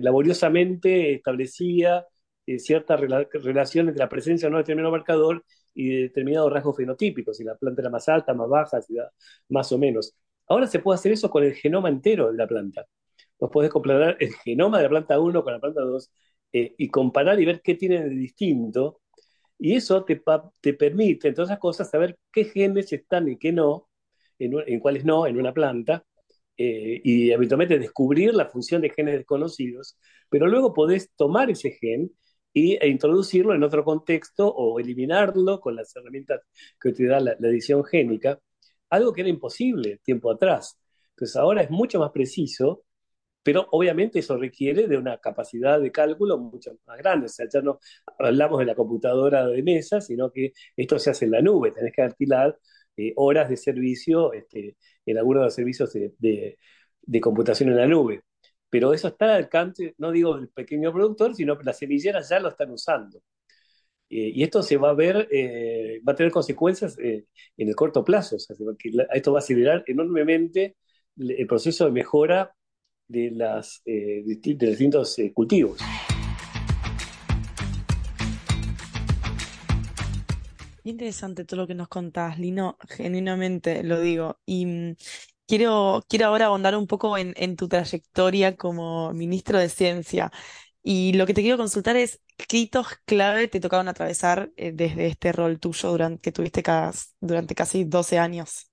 laboriosamente 0.00 1.14
establecía 1.14 2.04
eh, 2.46 2.58
cierta 2.58 2.96
relación 2.96 3.88
entre 3.88 4.00
la 4.00 4.08
presencia 4.08 4.48
de 4.48 4.56
determinado 4.56 4.92
marcador 4.92 5.44
y 5.74 6.02
determinados 6.02 6.52
rasgos 6.52 6.76
fenotípicos, 6.76 7.36
si 7.36 7.44
la 7.44 7.54
planta 7.56 7.82
era 7.82 7.90
más 7.90 8.08
alta, 8.08 8.34
más 8.34 8.48
baja, 8.48 8.80
si 8.82 8.96
más 9.48 9.70
o 9.72 9.78
menos. 9.78 10.14
Ahora 10.50 10.66
se 10.66 10.80
puede 10.80 10.96
hacer 10.96 11.12
eso 11.12 11.30
con 11.30 11.44
el 11.44 11.54
genoma 11.54 11.88
entero 11.88 12.30
de 12.32 12.36
la 12.36 12.46
planta. 12.48 12.84
Vos 13.38 13.50
podés 13.52 13.70
comparar 13.70 14.16
el 14.20 14.34
genoma 14.34 14.78
de 14.78 14.84
la 14.84 14.90
planta 14.90 15.20
1 15.20 15.44
con 15.44 15.52
la 15.52 15.60
planta 15.60 15.82
2 15.82 16.12
eh, 16.52 16.74
y 16.76 16.88
comparar 16.88 17.40
y 17.40 17.44
ver 17.46 17.62
qué 17.62 17.76
tiene 17.76 18.02
de 18.02 18.10
distinto. 18.10 19.00
Y 19.58 19.76
eso 19.76 20.04
te, 20.04 20.22
te 20.60 20.74
permite, 20.74 21.28
entre 21.28 21.44
otras 21.44 21.58
cosas, 21.60 21.90
saber 21.90 22.18
qué 22.32 22.44
genes 22.46 22.92
están 22.92 23.28
y 23.28 23.38
qué 23.38 23.52
no, 23.52 23.88
en, 24.38 24.80
cuáles 24.80 25.04
no, 25.04 25.26
en 25.26 25.38
una 25.38 25.52
planta, 25.54 26.04
eh, 26.56 27.00
y 27.04 27.32
habitualmente 27.32 27.78
descubrir 27.78 28.34
la 28.34 28.46
función 28.46 28.82
de 28.82 28.90
genes 28.90 29.16
desconocidos, 29.18 29.98
pero 30.30 30.46
luego 30.48 30.74
podés 30.74 31.10
tomar 31.16 31.50
ese 31.50 31.72
gen 31.72 32.12
y, 32.52 32.74
e 32.76 32.88
introducirlo 32.88 33.54
en 33.54 33.62
otro 33.62 33.84
contexto 33.84 34.48
o 34.48 34.80
eliminarlo 34.80 35.60
con 35.60 35.76
las 35.76 35.94
herramientas 35.96 36.42
que 36.80 36.92
te 36.92 37.06
da 37.06 37.20
la 37.20 37.32
edición 37.40 37.84
génica 37.84 38.40
algo 38.90 39.12
que 39.12 39.22
era 39.22 39.30
imposible 39.30 40.00
tiempo 40.02 40.30
atrás. 40.30 40.78
Entonces 41.10 41.36
ahora 41.36 41.62
es 41.62 41.70
mucho 41.70 41.98
más 42.00 42.10
preciso, 42.12 42.84
pero 43.42 43.66
obviamente 43.72 44.18
eso 44.18 44.36
requiere 44.36 44.86
de 44.88 44.98
una 44.98 45.18
capacidad 45.18 45.80
de 45.80 45.92
cálculo 45.92 46.38
mucho 46.38 46.72
más 46.86 46.98
grande. 46.98 47.26
O 47.26 47.28
sea, 47.28 47.46
ya 47.52 47.62
no 47.62 47.80
hablamos 48.18 48.58
de 48.58 48.66
la 48.66 48.74
computadora 48.74 49.46
de 49.46 49.62
mesa, 49.62 50.00
sino 50.00 50.30
que 50.30 50.52
esto 50.76 50.98
se 50.98 51.10
hace 51.10 51.24
en 51.26 51.32
la 51.32 51.42
nube, 51.42 51.72
tenés 51.72 51.92
que 51.94 52.02
alquilar 52.02 52.58
eh, 52.96 53.12
horas 53.16 53.48
de 53.48 53.56
servicio 53.56 54.32
este, 54.32 54.76
en 55.06 55.18
algunos 55.18 55.42
de 55.42 55.44
los 55.46 55.54
servicios 55.54 55.92
de, 55.92 56.58
computación 57.20 57.70
en 57.70 57.76
la 57.76 57.86
nube. 57.86 58.22
Pero 58.68 58.92
eso 58.94 59.08
está 59.08 59.26
al 59.26 59.30
alcance, 59.32 59.94
no 59.98 60.12
digo 60.12 60.36
del 60.36 60.48
pequeño 60.48 60.92
productor, 60.92 61.34
sino 61.34 61.58
que 61.58 61.64
las 61.64 61.78
semilleras 61.78 62.28
ya 62.28 62.40
lo 62.40 62.48
están 62.50 62.70
usando. 62.70 63.22
Eh, 64.12 64.32
y 64.34 64.42
esto 64.42 64.60
se 64.64 64.76
va 64.76 64.90
a 64.90 64.94
ver, 64.94 65.28
eh, 65.30 66.00
va 66.06 66.14
a 66.14 66.16
tener 66.16 66.32
consecuencias 66.32 66.98
eh, 66.98 67.26
en 67.56 67.68
el 67.68 67.76
corto 67.76 68.04
plazo. 68.04 68.36
O 68.36 68.38
sea, 68.40 68.56
que 68.76 68.90
esto 69.14 69.32
va 69.32 69.38
a 69.38 69.42
acelerar 69.42 69.84
enormemente 69.86 70.76
el 71.16 71.46
proceso 71.46 71.84
de 71.84 71.92
mejora 71.92 72.52
de, 73.06 73.30
las, 73.30 73.82
distintos 73.84 75.16
cultivos. 75.32 75.80
Interesante 80.82 81.44
todo 81.44 81.60
lo 81.60 81.66
que 81.68 81.74
nos 81.74 81.88
contás, 81.88 82.38
Lino, 82.38 82.78
genuinamente 82.88 83.84
lo 83.84 84.00
digo. 84.00 84.40
Y 84.44 84.66
mm, 84.66 84.96
quiero, 85.46 86.02
quiero 86.08 86.26
ahora 86.26 86.46
ahondar 86.46 86.74
un 86.74 86.88
poco 86.88 87.16
en 87.16 87.56
tu 87.56 87.68
trayectoria 87.68 88.56
como 88.56 89.12
ministro 89.12 89.58
de 89.58 89.68
Ciencia. 89.68 90.32
Y 90.82 91.12
lo 91.12 91.26
que 91.26 91.34
te 91.34 91.42
quiero 91.42 91.58
consultar 91.58 91.96
es, 91.96 92.20
¿qué 92.46 92.58
hitos 92.58 92.86
clave 93.04 93.48
te 93.48 93.60
tocaron 93.60 93.88
atravesar 93.88 94.50
eh, 94.56 94.72
desde 94.72 95.06
este 95.06 95.32
rol 95.32 95.58
tuyo 95.58 95.90
durante, 95.90 96.20
que 96.22 96.32
tuviste 96.32 96.62
durante 97.20 97.54
casi 97.54 97.84
12 97.84 98.18
años? 98.18 98.70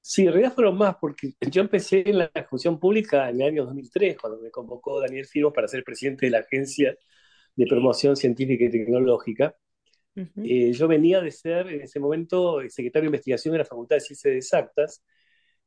Sí, 0.00 0.22
en 0.22 0.32
realidad 0.32 0.54
fueron 0.54 0.76
más, 0.76 0.96
porque 1.00 1.32
yo 1.50 1.62
empecé 1.62 2.08
en 2.08 2.18
la 2.18 2.30
función 2.48 2.78
pública 2.78 3.30
en 3.30 3.40
el 3.40 3.48
año 3.48 3.64
2003, 3.64 4.18
cuando 4.18 4.38
me 4.40 4.50
convocó 4.50 5.00
Daniel 5.00 5.24
Firmo 5.24 5.52
para 5.52 5.66
ser 5.66 5.82
presidente 5.82 6.26
de 6.26 6.32
la 6.32 6.40
Agencia 6.40 6.94
de 7.56 7.66
Promoción 7.66 8.14
Científica 8.16 8.64
y 8.64 8.70
Tecnológica. 8.70 9.56
Eh, 10.16 10.72
yo 10.72 10.86
venía 10.86 11.20
de 11.20 11.30
ser 11.30 11.68
en 11.68 11.82
ese 11.82 11.98
momento 11.98 12.60
secretario 12.68 13.04
de 13.04 13.16
investigación 13.16 13.52
de 13.52 13.58
la 13.58 13.64
Facultad 13.64 13.96
de 13.96 14.00
Ciencias 14.00 14.34
Exactas, 14.34 15.02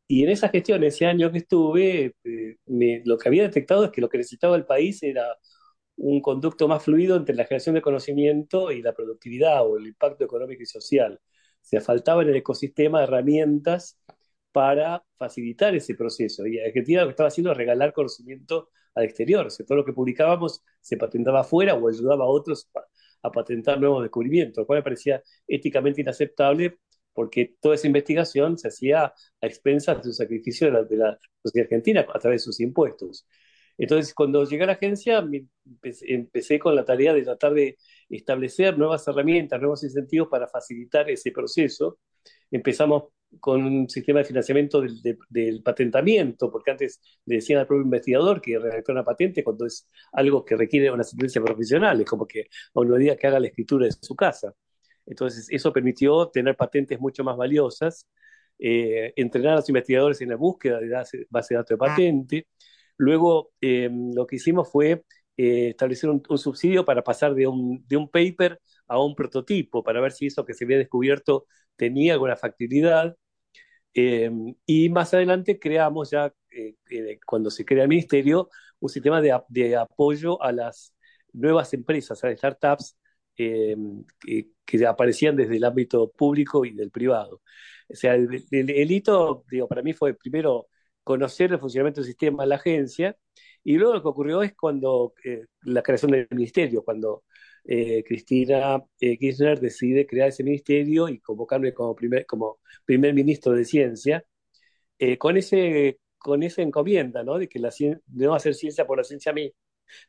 y 0.07 0.23
en 0.23 0.29
esa 0.29 0.49
gestión, 0.49 0.83
ese 0.83 1.05
año 1.05 1.31
que 1.31 1.39
estuve, 1.39 2.15
eh, 2.23 3.01
lo 3.05 3.17
que 3.17 3.27
había 3.27 3.43
detectado 3.43 3.85
es 3.85 3.91
que 3.91 3.99
lo 4.01 4.07
que 4.09 4.17
necesitaba 4.17 4.55
el 4.55 4.65
país 4.65 5.03
era 5.03 5.25
un 5.97 6.21
conducto 6.21 6.67
más 6.67 6.83
fluido 6.83 7.17
entre 7.17 7.35
la 7.35 7.45
generación 7.45 7.75
de 7.75 7.81
conocimiento 7.81 8.71
y 8.71 8.81
la 8.81 8.93
productividad 8.93 9.65
o 9.67 9.77
el 9.77 9.87
impacto 9.87 10.23
económico 10.25 10.63
y 10.63 10.65
social. 10.65 11.19
O 11.21 11.59
sea, 11.61 11.81
faltaba 11.81 12.21
en 12.23 12.29
el 12.29 12.37
ecosistema 12.37 13.03
herramientas 13.03 13.99
para 14.51 15.03
facilitar 15.17 15.75
ese 15.75 15.95
proceso. 15.95 16.45
Y 16.47 16.59
Argentina 16.59 17.01
lo 17.01 17.07
que 17.07 17.11
estaba 17.11 17.27
haciendo 17.27 17.51
es 17.51 17.57
regalar 17.57 17.93
conocimiento 17.93 18.69
al 18.95 19.05
exterior. 19.05 19.47
O 19.47 19.49
sea, 19.49 19.65
todo 19.65 19.79
lo 19.79 19.85
que 19.85 19.93
publicábamos 19.93 20.63
se 20.81 20.97
patentaba 20.97 21.41
afuera 21.41 21.75
o 21.75 21.87
ayudaba 21.89 22.25
a 22.25 22.27
otros 22.27 22.69
a 23.23 23.31
patentar 23.31 23.79
nuevos 23.79 24.03
descubrimientos, 24.03 24.61
lo 24.61 24.67
cual 24.67 24.79
me 24.79 24.83
parecía 24.83 25.21
éticamente 25.47 26.01
inaceptable 26.01 26.79
porque 27.13 27.55
toda 27.59 27.75
esa 27.75 27.87
investigación 27.87 28.57
se 28.57 28.67
hacía 28.67 29.05
a 29.05 29.13
expensas 29.41 29.97
de 29.97 30.03
su 30.03 30.13
sacrificio 30.13 30.67
de 30.67 30.73
la, 30.73 30.83
de 30.83 30.97
la 30.97 31.19
sociedad 31.43 31.65
argentina 31.65 32.05
a 32.13 32.19
través 32.19 32.41
de 32.41 32.45
sus 32.45 32.59
impuestos. 32.59 33.27
Entonces, 33.77 34.13
cuando 34.13 34.43
llegué 34.43 34.63
a 34.63 34.67
la 34.67 34.73
agencia, 34.73 35.23
empecé, 36.01 36.59
con 36.59 36.75
la 36.75 36.83
tarea 36.83 37.13
de 37.13 37.23
tratar 37.23 37.53
de 37.53 37.77
establecer 38.09 38.77
nuevas 38.77 39.07
herramientas, 39.07 39.59
nuevos 39.59 39.83
incentivos 39.83 40.29
para 40.29 40.47
facilitar 40.47 41.09
ese 41.09 41.31
proceso. 41.31 41.99
Empezamos 42.49 43.05
con 43.39 43.63
un 43.63 43.89
sistema 43.89 44.19
de 44.19 44.25
financiamiento 44.25 44.81
del, 44.81 45.61
patentamiento, 45.63 46.49
porque 46.49 46.71
antes 46.71 47.01
le 47.25 47.35
decían 47.35 47.59
al 47.59 47.67
propio 47.67 47.83
investigador 47.83 48.41
que 48.41 48.57
redactó 48.57 48.93
una 48.93 49.03
patente 49.03 49.43
cuando 49.43 49.65
es 49.65 49.87
algo 50.13 50.43
que 50.43 50.55
requiere 50.55 50.89
una 50.89 51.01
asistencia 51.01 51.41
profesional, 51.43 52.01
es 52.01 52.07
como 52.07 52.25
que 52.25 52.41
a 52.41 52.79
uno 52.79 52.95
diga 52.95 53.15
que 53.15 53.27
haga 53.27 53.39
la 53.39 53.47
escritura 53.47 53.85
de 53.85 53.91
su 53.91 54.15
casa. 54.15 54.53
Entonces, 55.05 55.47
eso 55.51 55.71
permitió 55.71 56.29
tener 56.29 56.55
patentes 56.55 56.99
mucho 56.99 57.23
más 57.23 57.37
valiosas, 57.37 58.07
eh, 58.59 59.13
entrenar 59.15 59.53
a 59.53 59.55
los 59.57 59.69
investigadores 59.69 60.19
en 60.21 60.29
la 60.29 60.35
búsqueda 60.35 60.79
de 60.79 60.89
base 61.29 61.53
de 61.53 61.57
datos 61.57 61.69
de 61.69 61.77
patente, 61.77 62.47
Luego, 62.97 63.51
eh, 63.61 63.89
lo 63.91 64.25
que 64.27 64.37
hicimos 64.37 64.69
fue 64.71 65.03
eh, 65.37 65.69
establecer 65.69 66.09
un, 66.09 66.23
subsidio 66.37 66.85
para 66.85 67.03
pasar 67.03 67.35
de 67.35 67.47
un, 67.47 67.85
de 67.87 67.97
un 67.97 68.09
paper 68.09 68.59
a 68.87 68.99
un 69.01 69.15
prototipo, 69.15 69.83
para 69.83 70.01
ver 70.01 70.11
si 70.11 70.27
eso 70.27 70.45
que 70.45 70.53
se 70.53 70.65
había 70.65 70.77
descubierto 70.77 71.45
tenía 71.75 72.13
alguna 72.13 72.35
factibilidad. 72.35 73.15
Eh, 73.93 74.31
y 74.65 74.89
más 74.89 75.13
adelante 75.13 75.59
creamos 75.59 76.11
ya, 76.11 76.33
cuando 77.25 77.49
se 77.51 77.65
crea 77.65 77.83
el 77.83 77.89
ministerio, 77.89 78.49
un 78.79 78.89
sistema 78.89 79.21
de, 79.21 79.39
de, 79.49 79.75
apoyo 79.75 80.41
a 80.41 80.51
las 80.51 80.93
nuevas 81.33 81.73
empresas, 81.73 82.23
a 82.23 82.27
las 82.29 82.37
startups 82.37 82.97
que, 83.35 83.75
que, 84.65 84.85
aparecían 84.87 85.35
desde 85.35 85.57
el 85.57 85.63
ámbito 85.63 86.11
público 86.11 86.65
y 86.65 86.73
del 86.73 86.91
privado. 86.91 87.41
O 87.89 87.95
sea, 87.95 88.15
el, 88.15 88.45
el 88.51 88.91
hito, 88.91 89.45
digo, 89.49 89.67
para 89.67 89.81
mí 89.81 89.93
fue 89.93 90.13
primero 90.15 90.67
conocer 91.07 91.53
el 91.53 91.59
funcionamiento 91.59 92.01
del 92.01 92.07
sistema 92.09 92.43
de 92.43 92.49
la 92.49 92.55
agencia. 92.55 93.17
Y 93.63 93.77
luego 93.77 93.93
lo 93.93 94.01
que 94.01 94.09
ocurrió 94.09 94.43
es 94.43 94.53
cuando 94.55 95.13
eh, 95.23 95.45
la 95.61 95.81
creación 95.81 96.11
del 96.11 96.27
ministerio, 96.31 96.83
cuando 96.83 97.23
eh, 97.63 98.03
Cristina 98.03 98.83
eh, 98.99 99.17
Kirchner 99.17 99.59
decide 99.59 100.05
crear 100.05 100.29
ese 100.29 100.43
ministerio 100.43 101.07
y 101.07 101.19
convocarme 101.19 101.73
como 101.73 101.95
primer, 101.95 102.25
como 102.25 102.59
primer 102.85 103.13
ministro 103.13 103.53
de 103.53 103.63
Ciencia, 103.63 104.23
con, 105.19 105.37
ese, 105.37 105.99
con 106.17 106.43
esa 106.43 106.61
encomienda, 106.63 107.23
¿no? 107.23 107.37
De 107.37 107.47
que 107.47 107.59
la 107.59 107.69
no 108.07 108.33
hacer 108.33 108.55
ciencia 108.55 108.85
por 108.85 108.97
la 108.97 109.03
ciencia 109.03 109.33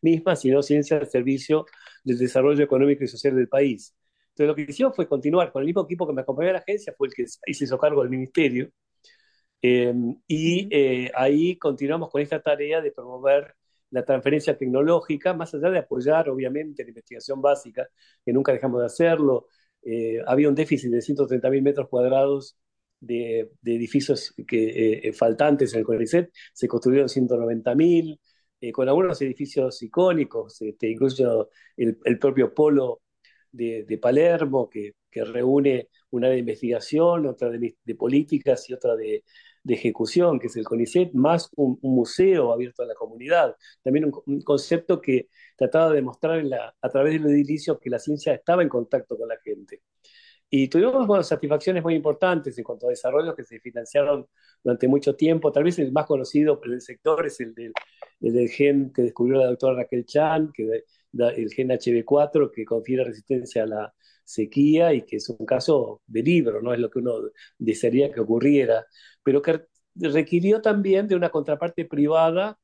misma, 0.02 0.34
sino 0.34 0.62
ciencia 0.62 0.96
al 0.96 1.08
servicio 1.08 1.66
del 2.04 2.18
desarrollo 2.18 2.64
económico 2.64 3.04
y 3.04 3.08
social 3.08 3.36
del 3.36 3.48
país. 3.48 3.94
Entonces 4.30 4.46
lo 4.48 4.54
que 4.54 4.62
hicimos 4.62 4.96
fue 4.96 5.06
continuar 5.06 5.52
con 5.52 5.62
el 5.62 5.66
mismo 5.66 5.82
equipo 5.84 6.06
que 6.06 6.14
me 6.14 6.22
acompañó 6.22 6.50
a 6.50 6.54
la 6.54 6.58
agencia, 6.60 6.94
fue 6.96 7.08
el 7.08 7.14
que 7.14 7.26
se 7.28 7.64
hizo 7.64 7.78
cargo 7.78 8.00
del 8.02 8.10
ministerio, 8.10 8.70
Em, 9.60 10.16
y 10.28 10.68
eh, 10.70 11.10
ahí 11.14 11.56
continuamos 11.56 12.10
con 12.10 12.22
esta 12.22 12.40
tarea 12.40 12.80
de 12.80 12.92
promover 12.92 13.56
la 13.90 14.04
transferencia 14.04 14.56
tecnológica, 14.56 15.34
más 15.34 15.54
allá 15.54 15.70
de 15.70 15.78
apoyar, 15.78 16.28
obviamente, 16.28 16.82
la 16.84 16.90
investigación 16.90 17.40
básica, 17.40 17.88
que 18.24 18.32
nunca 18.32 18.52
dejamos 18.52 18.80
de 18.80 18.86
hacerlo. 18.86 19.46
Eh, 19.82 20.18
había 20.26 20.48
un 20.48 20.54
déficit 20.54 20.90
de 20.90 21.00
130.000 21.00 21.62
metros 21.62 21.88
cuadrados 21.88 22.56
de, 23.00 23.50
edificios 23.64 24.34
que, 24.46 25.08
eh, 25.08 25.12
faltantes 25.12 25.72
en 25.72 25.80
el 25.80 25.86
CONICET, 25.86 26.30
se 26.52 26.68
construyeron 26.68 27.08
190.000, 27.08 28.20
con 28.72 28.88
algunos 28.88 29.20
edificios 29.22 29.82
icónicos, 29.82 30.60
este, 30.62 30.88
incluso 30.90 31.50
el, 31.76 32.18
propio 32.18 32.52
polo 32.52 33.02
de, 33.52 33.98
Palermo, 34.02 34.68
que, 34.68 34.94
que, 35.24 35.30
reúne 35.30 35.88
una 36.10 36.28
de 36.28 36.38
investigación, 36.38 37.26
otra 37.26 37.50
de, 37.50 37.76
de 37.84 37.94
políticas 37.94 38.68
y 38.70 38.74
otra 38.74 38.96
de, 38.96 39.24
de 39.68 39.74
ejecución, 39.74 40.38
que 40.38 40.46
es 40.46 40.56
el 40.56 40.64
CONICET, 40.64 41.12
más 41.12 41.50
un, 41.56 41.78
museo 41.82 42.52
abierto 42.52 42.82
a 42.82 42.86
la 42.86 42.94
comunidad. 42.94 43.54
También 43.82 44.10
un, 44.26 44.40
concepto 44.42 45.00
que 45.00 45.28
trataba 45.56 45.90
de 45.90 45.96
demostrar 45.96 46.42
a 46.80 46.88
través 46.88 47.12
del 47.14 47.30
edilicio 47.30 47.78
que 47.78 47.90
la 47.90 47.98
ciencia 47.98 48.34
estaba 48.34 48.62
en 48.62 48.68
contacto 48.68 49.16
con 49.16 49.28
la 49.28 49.36
gente. 49.44 49.82
Y 50.50 50.68
tuvimos 50.68 51.28
satisfacciones 51.28 51.82
muy 51.82 51.94
importantes 51.94 52.56
en 52.56 52.64
cuanto 52.64 52.86
a 52.86 52.90
desarrollos 52.90 53.34
que 53.34 53.44
se 53.44 53.60
financiaron 53.60 54.26
durante 54.64 54.88
mucho 54.88 55.14
tiempo. 55.14 55.52
Tal 55.52 55.64
vez 55.64 55.78
el 55.78 55.92
más 55.92 56.06
conocido 56.06 56.58
del 56.64 56.80
sector 56.80 57.26
es 57.26 57.38
el 57.40 57.54
del, 57.54 57.72
del 58.18 58.48
gen 58.48 58.90
que 58.90 59.02
descubrió 59.02 59.38
la 59.38 59.48
doctora 59.48 59.76
Raquel 59.76 60.06
Chan, 60.06 60.50
que 60.54 60.84
el 61.12 61.50
gen 61.50 61.68
HB4 61.68 62.50
que 62.50 62.64
confiere 62.64 63.04
resistencia 63.04 63.64
a 63.64 63.66
la 63.66 63.94
sequía 64.28 64.92
y 64.94 65.02
que 65.02 65.16
es 65.16 65.28
un 65.28 65.46
caso 65.46 66.02
de 66.06 66.22
libro, 66.22 66.60
no 66.62 66.72
es 66.74 66.80
lo 66.80 66.90
que 66.90 66.98
uno 67.00 67.14
desearía 67.58 68.12
que 68.12 68.20
ocurriera 68.20 68.84
pero 69.22 69.42
que 69.42 69.66
requirió 69.94 70.62
también 70.62 71.06
de 71.06 71.14
una 71.16 71.30
contraparte 71.30 71.84
privada 71.84 72.58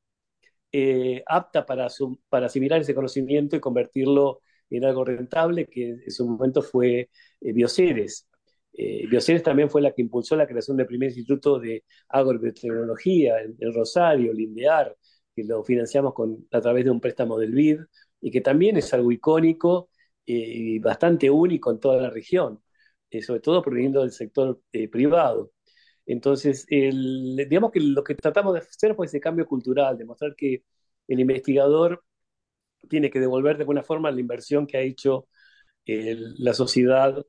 eh, 0.71 1.23
apta 1.27 1.65
para, 1.65 1.87
para 2.29 2.47
asimilar 2.47 2.81
ese 2.81 2.95
conocimiento 2.95 3.55
y 3.55 3.59
convertirlo 3.59 4.41
en 4.69 4.85
algo 4.85 5.05
rentable, 5.05 5.67
que 5.67 5.89
en 5.91 6.11
su 6.11 6.27
momento 6.27 6.61
fue 6.61 7.09
eh, 7.41 7.53
Bioceres. 7.53 8.27
Eh, 8.73 9.07
Bioceres 9.07 9.43
también 9.43 9.69
fue 9.69 9.81
la 9.81 9.91
que 9.93 10.01
impulsó 10.01 10.35
la 10.35 10.47
creación 10.47 10.75
del 10.77 10.87
primer 10.87 11.09
instituto 11.09 11.59
de 11.59 11.83
agrobiotecnología 12.09 13.41
en, 13.41 13.55
en 13.59 13.73
Rosario, 13.73 14.33
Lindear, 14.33 14.95
que 15.35 15.43
lo 15.43 15.63
financiamos 15.63 16.13
con, 16.13 16.47
a 16.51 16.61
través 16.61 16.83
de 16.85 16.91
un 16.91 16.99
préstamo 16.99 17.37
del 17.37 17.51
BID, 17.51 17.79
y 18.21 18.31
que 18.31 18.41
también 18.41 18.77
es 18.77 18.93
algo 18.93 19.11
icónico 19.11 19.89
y 20.25 20.79
bastante 20.79 21.29
único 21.29 21.71
en 21.71 21.79
toda 21.79 22.01
la 22.01 22.09
región, 22.09 22.61
sobre 23.21 23.39
todo 23.41 23.61
proveniendo 23.61 24.01
del 24.01 24.11
sector 24.11 24.61
privado. 24.91 25.51
Entonces, 26.05 26.65
digamos 26.67 27.71
que 27.71 27.79
lo 27.79 28.03
que 28.03 28.15
tratamos 28.15 28.53
de 28.53 28.59
hacer 28.61 28.95
fue 28.95 29.07
ese 29.07 29.19
cambio 29.19 29.47
cultural, 29.47 29.97
demostrar 29.97 30.35
que 30.35 30.63
el 31.07 31.19
investigador 31.19 32.03
tiene 32.89 33.09
que 33.09 33.19
devolver 33.19 33.57
de 33.57 33.63
alguna 33.63 33.83
forma 33.83 34.11
la 34.11 34.19
inversión 34.19 34.67
que 34.67 34.77
ha 34.77 34.81
hecho 34.81 35.27
la 35.85 36.53
sociedad 36.53 37.25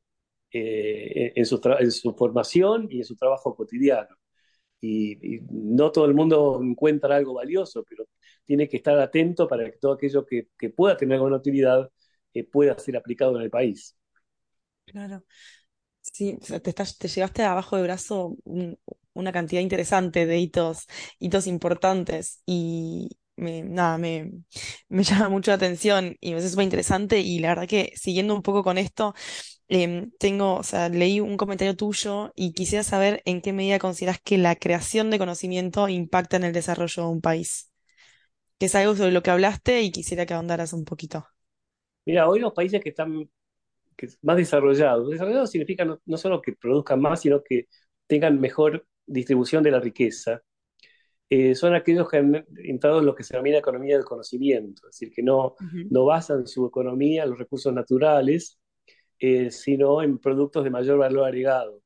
eh, 0.53 1.33
en, 1.37 1.47
su 1.47 2.15
formación 2.17 2.89
y 2.91 2.99
en 2.99 3.05
su 3.05 3.17
trabajo 3.17 3.55
cotidiano. 3.55 4.17
Y, 4.81 5.41
no 5.51 5.93
todo 5.93 6.07
el 6.07 6.15
mundo 6.15 6.61
encuentra 6.63 7.17
algo 7.17 7.35
valioso, 7.35 7.85
pero 7.89 8.07
tiene 8.45 8.69
que 8.69 8.79
estar 8.79 8.99
atento 8.99 9.49
para 9.49 9.65
que 9.71 9.79
todo 9.79 9.93
aquello 9.95 10.27
que, 10.27 10.49
pueda 10.71 10.97
tener 10.97 11.17
alguna 11.17 11.37
utilidad 11.37 11.91
eh, 12.41 12.45
pueda 12.45 12.79
ser 12.79 12.97
aplicado 12.97 13.37
en 13.37 13.43
el 13.43 13.51
país. 13.51 13.97
Claro. 14.85 15.25
Sí, 16.03 16.39
te, 16.39 16.71
estás, 16.71 16.99
te 16.99 17.09
llevaste 17.09 17.43
abajo 17.45 17.77
de 17.77 17.83
brazo 17.85 18.37
una 19.15 19.33
cantidad 19.33 19.63
interesante 19.63 20.27
de 20.27 20.39
hitos, 20.39 20.87
hitos 21.19 21.47
importantes. 21.47 22.43
Y, 22.47 23.11
me, 23.37 23.63
nada, 23.63 23.99
me, 23.99 24.33
llama 24.91 25.29
mucho 25.29 25.51
la 25.53 25.57
atención 25.57 26.17
y 26.21 26.29
me 26.31 26.35
parece 26.37 26.51
súper 26.51 26.65
interesante 26.65 27.21
y 27.21 27.39
la 27.41 27.49
verdad 27.51 27.69
que 27.69 27.93
siguiendo 27.97 28.35
un 28.35 28.43
poco 28.43 28.63
con 28.65 28.79
esto, 28.79 29.15
em, 29.69 30.13
tengo, 30.21 30.57
o 30.57 30.63
sea, 30.65 30.89
leí 30.91 31.21
un 31.21 31.37
comentario 31.39 31.77
tuyo 31.77 32.33
y 32.37 32.53
quisiera 32.55 32.85
saber 32.85 33.23
en 33.27 33.43
qué 33.43 33.53
medida 33.55 33.79
consideras 33.81 34.21
que 34.23 34.39
la 34.39 34.57
creación 34.57 35.11
de 35.11 35.19
conocimiento 35.19 35.89
impacta 35.89 36.37
en 36.39 36.45
el 36.45 36.53
desarrollo 36.55 37.05
de 37.05 37.09
un 37.11 37.21
país, 37.23 37.71
que 38.59 38.67
es 38.67 38.75
algo 38.77 38.97
sobre 38.97 39.13
lo 39.13 39.23
que 39.23 39.31
hablaste 39.31 39.83
y 39.83 39.93
quisiera 39.93 40.27
que 40.27 40.35
ahondaras 40.35 40.73
un 40.75 40.85
poquito. 40.85 41.27
Mira, 42.07 42.29
hoy 42.29 42.41
los 42.41 42.53
países 42.55 42.83
que 42.83 42.91
están 42.91 43.31
que 43.97 44.09
más 44.23 44.37
desarrollados, 44.39 45.11
desarrollados 45.11 45.51
significa 45.51 45.85
no, 45.85 46.01
no 46.07 46.17
solo 46.19 46.43
que 46.43 46.55
produzcan 46.55 47.01
más, 47.01 47.23
sino 47.23 47.43
que 47.45 47.69
tengan 48.07 48.41
mejor 48.41 48.87
distribución 49.07 49.63
de 49.65 49.73
la 49.73 49.81
riqueza 49.81 50.43
eh, 51.31 51.55
son 51.57 51.75
aquellos 51.75 52.09
que 52.09 52.19
han 52.19 52.47
entrado 52.65 53.01
en 53.01 53.07
lo 53.07 53.15
que 53.15 53.25
se 53.25 53.35
denomina 53.35 53.59
economía 53.59 53.97
del 53.97 54.05
conocimiento, 54.07 54.89
es 54.89 54.99
decir, 54.99 55.13
que 55.15 55.23
no, 55.23 55.57
Ujú. 55.61 55.91
no 55.91 56.05
basan 56.07 56.47
su 56.47 56.67
economía 56.67 57.25
en 57.25 57.31
los 57.31 57.39
recursos 57.41 57.73
naturales, 57.75 58.59
eh, 59.21 59.51
sino 59.51 60.03
en 60.03 60.19
productos 60.19 60.65
de 60.65 60.71
mayor 60.71 60.99
valor 60.99 61.27
agregado. 61.27 61.83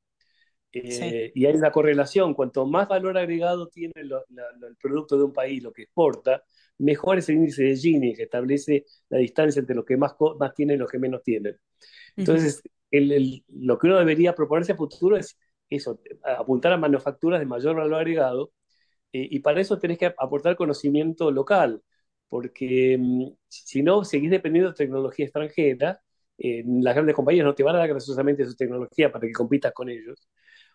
Sí. 0.89 1.03
Eh, 1.03 1.33
y 1.35 1.47
hay 1.47 1.55
una 1.55 1.73
correlación, 1.73 2.35
cuanto 2.35 2.65
más 2.67 2.89
valor 2.89 3.19
agregado 3.19 3.69
tiene 3.69 4.05
lo- 4.05 4.25
la- 4.31 4.45
lo- 4.59 4.69
el 4.69 4.77
producto 4.77 5.17
de 5.19 5.25
un 5.25 5.33
país, 5.33 5.63
lo 5.63 5.73
que 5.73 5.83
exporta, 5.83 6.45
mejor 6.81 7.19
es 7.19 7.29
el 7.29 7.37
índice 7.37 7.65
de 7.65 7.77
Gini, 7.77 8.15
que 8.15 8.25
establece 8.25 8.85
la 9.09 9.19
distancia 9.19 9.61
entre 9.61 9.77
los 9.77 9.85
que 9.85 9.97
más, 9.97 10.15
más 10.39 10.55
tienen 10.55 10.77
y 10.77 10.79
los 10.81 10.91
que 10.91 10.99
menos 10.99 11.23
tienen. 11.23 11.57
Entonces, 12.19 12.63
el- 12.91 13.13
el- 13.13 13.45
lo 13.49 13.79
que 13.79 13.87
uno 13.87 13.99
debería 13.99 14.35
proponerse 14.35 14.73
a 14.73 14.77
futuro 14.77 15.17
es 15.17 15.39
eso, 15.71 16.01
apuntar 16.25 16.73
a 16.73 16.77
manufacturas 16.79 17.41
de 17.41 17.47
mayor 17.47 17.77
valor 17.77 17.95
agregado 17.97 18.53
eh, 19.13 19.29
y 19.31 19.41
para 19.41 19.61
eso 19.61 19.79
tenés 19.79 19.99
que 19.99 20.07
aportar 20.19 20.57
conocimiento 20.57 21.31
local, 21.31 21.83
porque 22.29 22.97
mm, 22.99 23.27
si 23.49 23.83
no, 23.83 24.05
seguís 24.05 24.31
dependiendo 24.31 24.71
de 24.71 24.77
tecnología 24.77 25.25
extranjera, 25.27 26.01
eh, 26.39 26.65
las 26.67 26.95
grandes 26.95 27.15
compañías 27.17 27.45
no 27.47 27.55
te 27.55 27.63
van 27.63 27.77
a 27.77 27.79
dar 27.81 27.89
graciosamente 27.89 28.45
su 28.47 28.55
tecnología 28.57 29.13
para 29.13 29.27
que 29.27 29.33
compitas 29.33 29.73
con 29.73 29.89
ellos. 29.91 30.29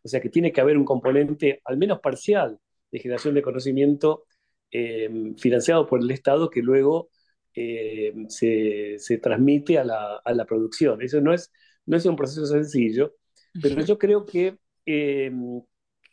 O 0.04 0.08
sea 0.08 0.22
que 0.22 0.30
tiene 0.30 0.52
que 0.52 0.62
haber 0.62 0.78
un 0.78 0.86
componente, 0.86 1.62
al 1.66 1.78
menos 1.78 2.00
parcial, 2.00 2.60
de 2.92 3.00
generación 3.00 3.34
de 3.36 3.42
conocimiento 3.42 4.26
eh, 4.72 5.10
financiado 5.38 5.86
por 5.88 6.02
el 6.02 6.12
Estado 6.12 6.50
que 6.50 6.62
luego 6.62 7.10
eh, 7.54 8.14
se, 8.30 8.96
se 9.00 9.18
transmite 9.18 9.78
a 9.80 9.84
la, 9.84 10.18
a 10.24 10.34
la 10.34 10.46
producción. 10.46 11.02
Eso 11.02 11.22
no 11.22 11.34
es, 11.34 11.52
no 11.86 11.98
es 11.98 12.06
un 12.06 12.16
proceso 12.16 12.46
sencillo, 12.46 13.16
pero 13.62 13.82
yo 13.84 13.98
creo 13.98 14.26
que 14.26 14.58
eh, 14.86 15.32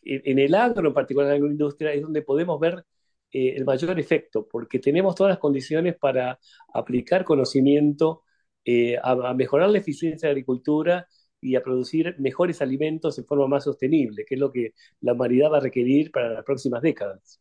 en 0.04 0.38
el 0.38 0.54
agro, 0.54 0.88
en 0.88 0.94
particular 0.94 1.28
en 1.28 1.30
la 1.32 1.36
agroindustria, 1.36 1.92
es 1.92 2.02
donde 2.02 2.22
podemos 2.22 2.58
ver 2.60 2.84
eh, 3.32 3.54
el 3.56 3.64
mayor 3.64 3.98
efecto, 3.98 4.46
porque 4.48 4.78
tenemos 4.78 5.14
todas 5.14 5.30
las 5.30 5.38
condiciones 5.38 5.96
para 5.96 6.38
aplicar 6.74 7.24
conocimiento, 7.24 8.22
eh, 8.64 8.96
a, 9.02 9.12
a, 9.12 9.34
mejorar 9.34 9.70
la 9.70 9.78
eficiencia 9.78 10.28
de 10.28 10.34
la 10.34 10.38
agricultura 10.38 11.08
y 11.40 11.56
a 11.56 11.62
producir 11.62 12.14
mejores 12.18 12.62
alimentos 12.62 13.18
en 13.18 13.26
forma 13.26 13.48
más 13.48 13.64
sostenible, 13.64 14.24
que 14.24 14.34
es 14.34 14.40
lo 14.40 14.52
que 14.52 14.74
la 15.00 15.14
humanidad 15.14 15.50
va 15.52 15.58
a 15.58 15.60
requerir 15.60 16.10
para 16.12 16.30
las 16.30 16.44
próximas 16.44 16.82
décadas. 16.82 17.40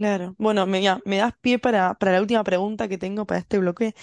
Claro. 0.00 0.34
Bueno, 0.38 0.66
me, 0.66 0.80
ya, 0.82 1.00
me 1.04 1.18
das 1.18 1.34
pie 1.42 1.58
para, 1.58 1.92
para 1.94 2.12
la 2.12 2.22
última 2.22 2.42
pregunta 2.42 2.88
que 2.88 2.96
tengo 2.96 3.26
para 3.26 3.40
este 3.40 3.58
bloque, 3.58 3.94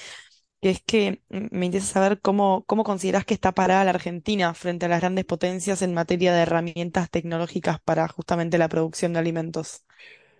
que 0.62 0.70
es 0.72 0.82
que 0.84 1.24
mm, 1.30 1.48
me 1.51 1.66
interesa 1.68 1.94
saber 1.94 2.22
cómo, 2.22 2.66
cómo 2.68 2.84
consideras 2.84 3.25
que 3.25 3.34
está 3.34 3.54
parada 3.54 3.84
la 3.86 3.92
Argentina 3.92 4.54
frente 4.54 4.86
a 4.86 4.89
las 4.89 5.01
grandes 5.01 5.25
potencias 5.25 5.82
en 5.82 5.96
materia 5.96 6.34
de 6.34 6.42
herramientas 6.44 7.10
tecnológicas 7.12 7.80
para 7.82 8.08
justamente 8.10 8.58
la 8.60 8.70
producción 8.70 9.13
de 9.13 9.20
alimentos. 9.20 9.86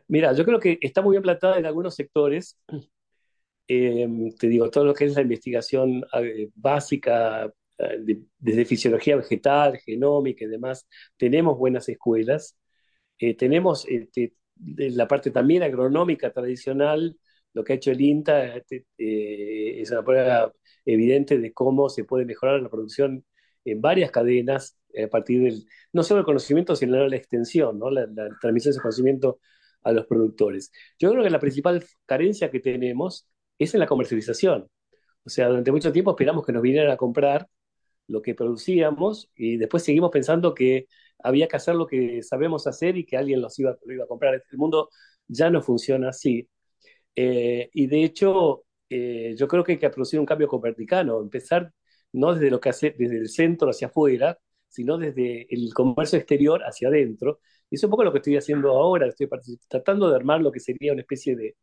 Mira, 0.08 0.34
yo 0.34 0.46
creo 0.46 0.60
que 0.60 0.80
está 0.82 1.02
muy 1.02 1.14
bien 1.14 1.24
plantada 1.24 1.58
en 1.60 1.66
algunos 1.66 1.96
sectores. 1.96 2.58
Eh, 3.70 4.08
te 4.40 4.48
digo, 4.48 4.70
todo 4.72 4.86
lo 4.86 4.94
que 4.94 5.06
es 5.06 5.16
la 5.16 5.22
investigación 5.24 6.04
eh, 6.14 6.50
básica, 6.56 7.46
eh, 7.78 7.98
de, 8.00 8.22
desde 8.40 8.66
fisiología 8.66 9.18
vegetal, 9.18 9.78
genómica 9.80 10.46
y 10.46 10.48
demás, 10.48 10.88
tenemos 11.18 11.58
buenas 11.58 11.90
escuelas. 11.90 12.58
Eh, 13.20 13.36
tenemos 13.36 13.86
este, 13.88 14.34
la 14.60 15.08
parte 15.08 15.32
también 15.32 15.64
agronómica 15.64 16.32
tradicional, 16.32 17.18
lo 17.54 17.64
que 17.64 17.74
ha 17.74 17.76
hecho 17.76 17.92
el 17.92 18.02
INTA 18.02 18.56
este, 18.56 18.86
eh, 18.98 19.82
es 19.82 19.92
una 19.92 20.04
prueba 20.04 20.52
evidente 20.86 21.38
de 21.38 21.54
cómo 21.54 21.90
se 21.90 22.04
puede 22.04 22.26
mejorar 22.26 22.62
la 22.62 22.70
producción 22.70 23.26
en 23.66 23.82
varias 23.82 24.12
cadenas 24.12 24.78
eh, 24.94 25.06
a 25.06 25.10
partir 25.10 25.42
del, 25.42 25.66
no 25.94 26.04
solo 26.04 26.22
el 26.22 26.26
conocimiento, 26.26 26.76
sino 26.76 27.08
la 27.08 27.16
extensión, 27.16 27.80
¿no? 27.80 27.90
la, 27.90 28.06
la 28.08 28.30
transmisión 28.40 28.72
de 28.72 28.76
ese 28.78 28.82
conocimiento 28.82 29.40
a 29.84 29.92
los 29.92 30.06
productores. 30.06 30.72
Yo 31.00 31.12
creo 31.12 31.24
que 31.24 31.30
la 31.30 31.40
principal 31.40 31.84
carencia 32.06 32.52
que 32.52 32.60
tenemos 32.60 33.28
es 33.58 33.74
en 33.74 33.80
la 33.80 33.88
comercialización. 33.88 34.68
O 35.26 35.30
sea, 35.30 35.48
durante 35.50 35.72
mucho 35.72 35.92
tiempo 35.92 36.12
esperamos 36.12 36.46
que 36.46 36.54
nos 36.54 36.62
vinieran 36.62 36.92
a 36.92 36.98
comprar 36.98 37.48
lo 38.08 38.22
que 38.22 38.36
producíamos 38.36 39.30
y 39.36 39.58
después 39.58 39.84
seguimos 39.84 40.12
pensando 40.12 40.54
que 40.54 40.88
había 41.20 41.48
que 41.48 41.58
hacer 41.58 41.76
lo 41.76 41.88
que 41.88 42.22
sabemos 42.24 42.68
hacer 42.68 42.98
y 42.98 43.06
que 43.06 43.18
alguien 43.18 43.42
los 43.42 43.58
iba, 43.60 43.78
lo 43.86 43.94
iba 43.94 44.04
a 44.06 44.08
comprar. 44.08 44.36
El 44.36 44.58
mundo 44.58 44.90
ya 45.28 45.50
no 45.50 45.62
funciona 45.62 46.10
así. 46.10 46.48
Eh, 47.16 47.70
y 47.74 47.88
de 47.88 48.04
hecho, 48.04 48.66
eh, 48.90 49.36
yo 49.38 49.48
creo 49.48 49.64
que 49.64 49.74
hay 49.74 49.78
que 49.80 49.90
producir 49.90 50.20
un 50.20 50.26
cambio 50.26 50.48
copernicano, 50.48 51.20
empezar 51.22 51.72
no 52.14 52.34
desde 52.34 52.52
lo 52.52 52.60
que 52.60 52.70
hace, 52.70 52.96
desde 52.98 53.18
el 53.18 53.30
centro 53.30 53.70
hacia 53.70 53.88
afuera, 53.88 54.38
sino 54.70 54.98
desde 54.98 55.48
el 55.54 55.74
comercio 55.74 56.18
exterior 56.20 56.62
hacia 56.64 56.90
adentro. 56.90 57.40
Y 57.70 57.76
eso 57.76 57.86
es 57.86 57.90
un 57.90 57.92
poco 57.92 58.04
lo 58.04 58.12
que 58.12 58.20
estoy 58.20 58.38
haciendo 58.38 58.72
ahora, 58.72 59.08
estoy 59.08 59.28
tratando 59.68 60.10
de 60.10 60.16
armar 60.16 60.42
lo 60.42 60.52
que 60.52 60.60
sería 60.60 60.94
una 60.94 61.02
especie 61.02 61.36
de 61.36 61.56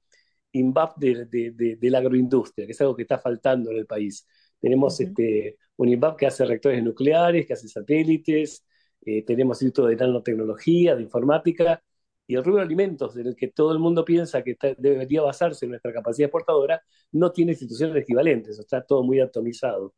INVAP 0.52 0.98
de, 0.98 1.26
de, 1.26 1.50
de, 1.52 1.76
de, 1.76 1.90
la 1.90 1.98
agroindustria, 1.98 2.66
que 2.66 2.72
es 2.72 2.80
algo 2.80 2.94
que 2.96 3.02
está 3.02 3.18
faltando 3.18 3.70
en 3.70 3.78
el 3.78 3.86
país. 3.86 4.26
Tenemos 4.60 5.00
uh 5.00 5.02
-huh. 5.02 5.08
este, 5.08 5.58
un 5.76 5.88
INVAP 5.88 6.18
que 6.18 6.26
hace 6.26 6.44
reactores 6.44 6.82
nucleares, 6.82 7.46
que 7.46 7.54
hace 7.54 7.68
satélites, 7.68 8.64
eh, 9.06 9.24
tenemos 9.24 9.62
instituto 9.62 9.88
de 9.88 9.96
nanotecnología, 9.96 10.96
de 10.96 11.02
informática, 11.02 11.82
y 12.26 12.36
el 12.36 12.44
rubro 12.44 12.60
de 12.60 12.66
alimentos, 12.66 13.16
en 13.16 13.26
el 13.26 13.36
que 13.36 13.48
todo 13.48 13.72
el 13.72 13.78
mundo 13.78 14.04
piensa 14.04 14.42
que 14.42 14.52
está, 14.52 14.74
debería 14.78 15.22
basarse 15.22 15.66
en 15.66 15.72
nuestra 15.72 15.92
capacidad 15.92 16.26
exportadora, 16.26 16.82
no 17.12 17.32
tiene 17.32 17.52
instituciones 17.52 17.96
equivalentes, 17.96 18.58
está 18.58 18.82
todo 18.84 19.02
muy 19.02 19.20
atomizado. 19.20 19.94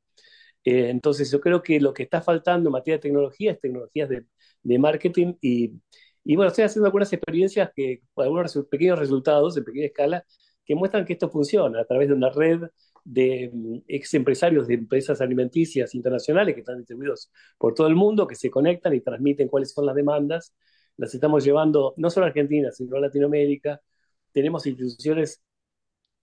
Eh, 0.64 0.90
entonces 0.90 1.30
yo 1.30 1.40
creo 1.40 1.62
que 1.62 1.80
lo 1.80 1.94
que 1.94 2.02
está 2.04 2.20
faltando 2.22 2.68
en 2.68 2.72
materia 2.72 2.96
de 2.98 3.02
tecnología 3.02 3.52
es 3.52 3.60
tecnologías 3.60 4.08
de, 4.08 4.26
de 4.62 4.78
marketing 4.78 5.34
y, 5.40 5.74
y, 6.24 6.36
bueno, 6.36 6.48
estoy 6.50 6.64
haciendo 6.64 6.86
algunas 6.86 7.12
experiencias 7.12 7.70
que, 7.74 8.02
algunos 8.16 8.58
pequeños 8.70 8.98
resultados 8.98 9.56
en 9.56 9.64
pequeña 9.64 9.86
escala 9.86 10.24
que 10.64 10.74
muestran 10.74 11.04
que 11.04 11.12
esto 11.14 11.30
funciona 11.30 11.80
a 11.80 11.84
través 11.84 12.08
de 12.08 12.14
una 12.14 12.30
red 12.30 12.62
de 13.06 13.50
um, 13.52 13.82
ex 13.86 14.14
empresarios 14.14 14.66
de 14.66 14.74
empresas 14.74 15.20
alimenticias 15.20 15.94
internacionales 15.94 16.54
que 16.54 16.60
están 16.60 16.78
distribuidos 16.78 17.30
por 17.56 17.72
todo 17.72 17.86
el 17.86 17.94
mundo, 17.94 18.26
que 18.26 18.34
se 18.34 18.50
conectan 18.50 18.94
y 18.94 19.00
transmiten 19.00 19.48
cuáles 19.48 19.72
son 19.72 19.86
las 19.86 19.94
demandas. 19.94 20.52
Las 20.96 21.14
estamos 21.14 21.44
llevando 21.44 21.94
no 21.98 22.10
solo 22.10 22.26
a 22.26 22.30
Argentina, 22.30 22.72
sino 22.72 22.96
a 22.96 23.00
Latinoamérica. 23.00 23.80
Tenemos 24.32 24.66
instituciones 24.66 25.40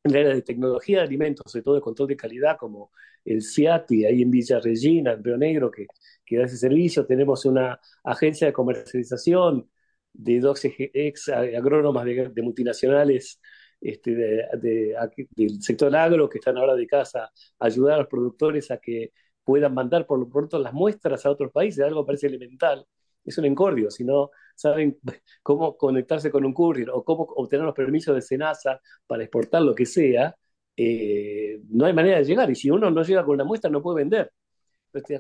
en 0.04 0.12
el 0.12 0.18
área 0.18 0.36
de 0.36 0.42
tecnología 0.42 0.98
de 1.00 1.06
alimentos, 1.06 1.50
sobre 1.50 1.64
todo 1.64 1.76
de 1.76 1.82
control 1.82 2.10
de 2.10 2.18
calidad, 2.18 2.58
como 2.58 2.92
el 3.24 3.42
CIATI, 3.42 4.06
ahí 4.06 4.22
en 4.22 4.32
Villa 4.32 4.60
Regina, 4.60 5.14
en 5.14 5.24
Río 5.24 5.38
Negro, 5.38 5.72
que, 5.72 5.88
que 6.26 6.38
da 6.38 6.44
ese 6.44 6.58
servicio. 6.58 7.06
Tenemos 7.06 7.46
una 7.46 7.80
agencia 8.04 8.46
de 8.48 8.52
comercialización 8.52 9.70
de 10.12 10.40
dos 10.42 10.60
ex 10.66 11.30
agrónomas 11.30 12.04
de, 12.04 12.30
de 12.30 12.42
multinacionales 12.42 13.40
este, 13.84 14.16
de, 14.16 14.26
de, 14.62 14.96
de, 14.96 15.28
del 15.36 15.62
sector 15.62 15.96
agro 15.96 16.30
que 16.30 16.38
están 16.38 16.58
ahora 16.58 16.76
de 16.76 16.88
casa 16.88 17.26
a 17.60 17.66
ayudar 17.66 17.96
a 17.96 17.98
los 18.00 18.08
productores 18.08 18.72
a 18.72 18.78
que 18.78 19.12
puedan 19.44 19.74
mandar 19.74 20.06
por 20.08 20.20
lo 20.20 20.30
pronto 20.30 20.58
las 20.58 20.74
muestras 20.74 21.26
a 21.26 21.30
otros 21.30 21.52
países, 21.52 21.84
algo 21.84 22.06
parece 22.06 22.28
elemental, 22.28 22.86
es 23.26 23.38
un 23.38 23.46
encordio, 23.46 23.92
si 23.92 24.04
no 24.04 24.32
saben 24.56 25.00
cómo 25.44 25.78
conectarse 25.78 26.32
con 26.32 26.46
un 26.46 26.54
courier 26.54 26.90
o 26.92 27.04
cómo 27.04 27.24
obtener 27.36 27.66
los 27.66 27.76
permisos 27.76 28.16
de 28.16 28.22
SENASA 28.22 28.80
para 29.06 29.24
exportar 29.24 29.62
lo 29.62 29.76
que 29.76 29.86
sea, 29.86 30.36
eh, 30.78 31.60
no 31.70 31.86
hay 31.86 31.94
manera 31.94 32.18
de 32.20 32.26
llegar, 32.26 32.50
y 32.50 32.56
si 32.56 32.70
uno 32.70 32.90
no 32.90 33.04
llega 33.04 33.24
con 33.26 33.36
una 33.36 33.44
muestra 33.44 33.70
no 33.70 33.82
puede 33.82 33.98
vender. 33.98 34.32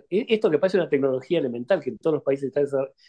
Esto 0.09 0.51
que 0.51 0.59
parece 0.59 0.77
una 0.77 0.87
tecnología 0.87 1.39
elemental 1.39 1.81
que 1.81 1.89
en 1.89 1.97
todos 1.97 2.15
los 2.15 2.23
países 2.23 2.51
está, 2.55 2.61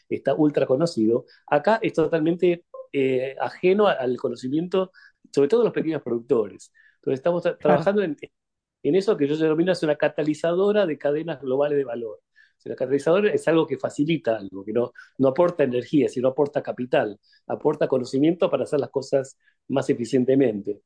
está 0.09 0.35
ultra 0.35 0.67
conocido, 0.67 1.27
acá 1.47 1.79
es 1.83 1.93
totalmente 1.93 2.65
eh, 2.91 3.37
ajeno 3.39 3.87
al 3.87 4.17
conocimiento, 4.17 4.91
sobre 5.35 5.49
todo 5.49 5.65
los 5.65 5.73
pequeños 5.73 6.03
productores. 6.03 6.73
Entonces 6.97 7.19
estamos 7.19 7.43
tra 7.43 7.59
trabajando 7.59 8.03
en, 8.03 8.17
en, 8.83 8.95
eso 8.95 9.17
que 9.17 9.27
yo 9.27 9.37
denomino 9.37 9.73
es 9.73 9.83
una 9.83 9.97
catalizadora 9.97 10.87
de 10.87 10.97
cadenas 10.99 11.41
globales 11.41 11.79
de 11.79 11.85
valor. 11.85 12.21
O 12.59 12.61
sea, 12.61 12.73
el 12.73 12.79
catalizador 12.79 13.27
es 13.27 13.47
algo 13.49 13.67
que 13.67 13.79
facilita 13.79 14.37
algo, 14.37 14.65
que 14.65 14.73
no, 14.73 14.93
no 15.19 15.29
aporta 15.29 15.65
energía, 15.65 16.09
sino 16.09 16.29
aporta 16.29 16.63
capital, 16.63 17.19
aporta 17.49 17.89
conocimiento 17.89 18.51
para 18.51 18.65
hacer 18.65 18.81
las 18.81 18.91
cosas 18.91 19.39
más 19.69 19.91
eficientemente. 19.91 20.81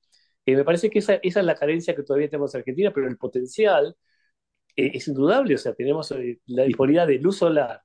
Eh, 0.46 0.56
me 0.56 0.64
parece 0.64 0.90
que 0.90 1.00
esa, 1.00 1.14
esa, 1.16 1.40
es 1.40 1.46
la 1.46 1.54
carencia 1.54 1.94
que 1.94 2.02
todavía 2.02 2.28
tenemos 2.30 2.54
en 2.54 2.60
Argentina, 2.60 2.92
pero 2.94 3.06
el 3.08 3.18
potencial 3.18 3.96
eh, 4.76 4.92
es 4.94 5.08
indudable. 5.08 5.54
O 5.54 5.58
sea, 5.58 5.74
tenemos 5.74 6.10
eh, 6.12 6.40
la 6.46 6.64
disponibilidad 6.64 7.06
de 7.06 7.18
luz 7.18 7.38
solar, 7.38 7.82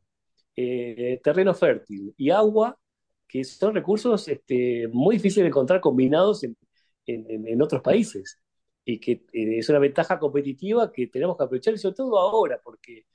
eh, 0.55 1.19
terreno 1.23 1.53
fértil 1.53 2.13
y 2.17 2.29
agua, 2.29 2.77
que 3.33 3.43
son 3.43 3.73
recursos 3.73 4.27
este, 4.27 4.87
muy 4.89 5.15
difíciles 5.15 5.45
de 5.45 5.47
encontrar 5.47 5.81
combinados 5.81 6.43
en, 6.43 6.55
en, 7.07 7.61
otros 7.63 7.81
países 7.81 8.39
y 8.85 8.99
que 8.99 9.25
eh, 9.33 9.57
es 9.57 9.67
una 9.69 9.79
ventaja 9.79 10.19
competitiva 10.19 10.91
que 10.91 11.07
tenemos 11.07 11.35
que 11.35 11.43
aprovechar 11.43 11.75
sobre 11.79 11.95
todo 11.95 12.19
ahora, 12.19 12.61
porque 12.63 13.07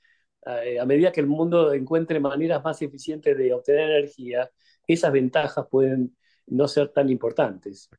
a 0.45 0.85
medida 0.85 1.11
que 1.11 1.21
el 1.21 1.27
mundo 1.27 1.71
encuentre 1.73 2.19
maneras 2.19 2.61
más 2.63 2.81
eficientes 2.81 3.37
de 3.37 3.53
obtener 3.53 3.91
energía, 3.91 4.49
esas 4.85 5.11
ventajas 5.13 5.67
pueden 5.71 6.17
no 6.47 6.67
ser 6.67 6.89
tan 6.89 7.09
importantes. 7.09 7.89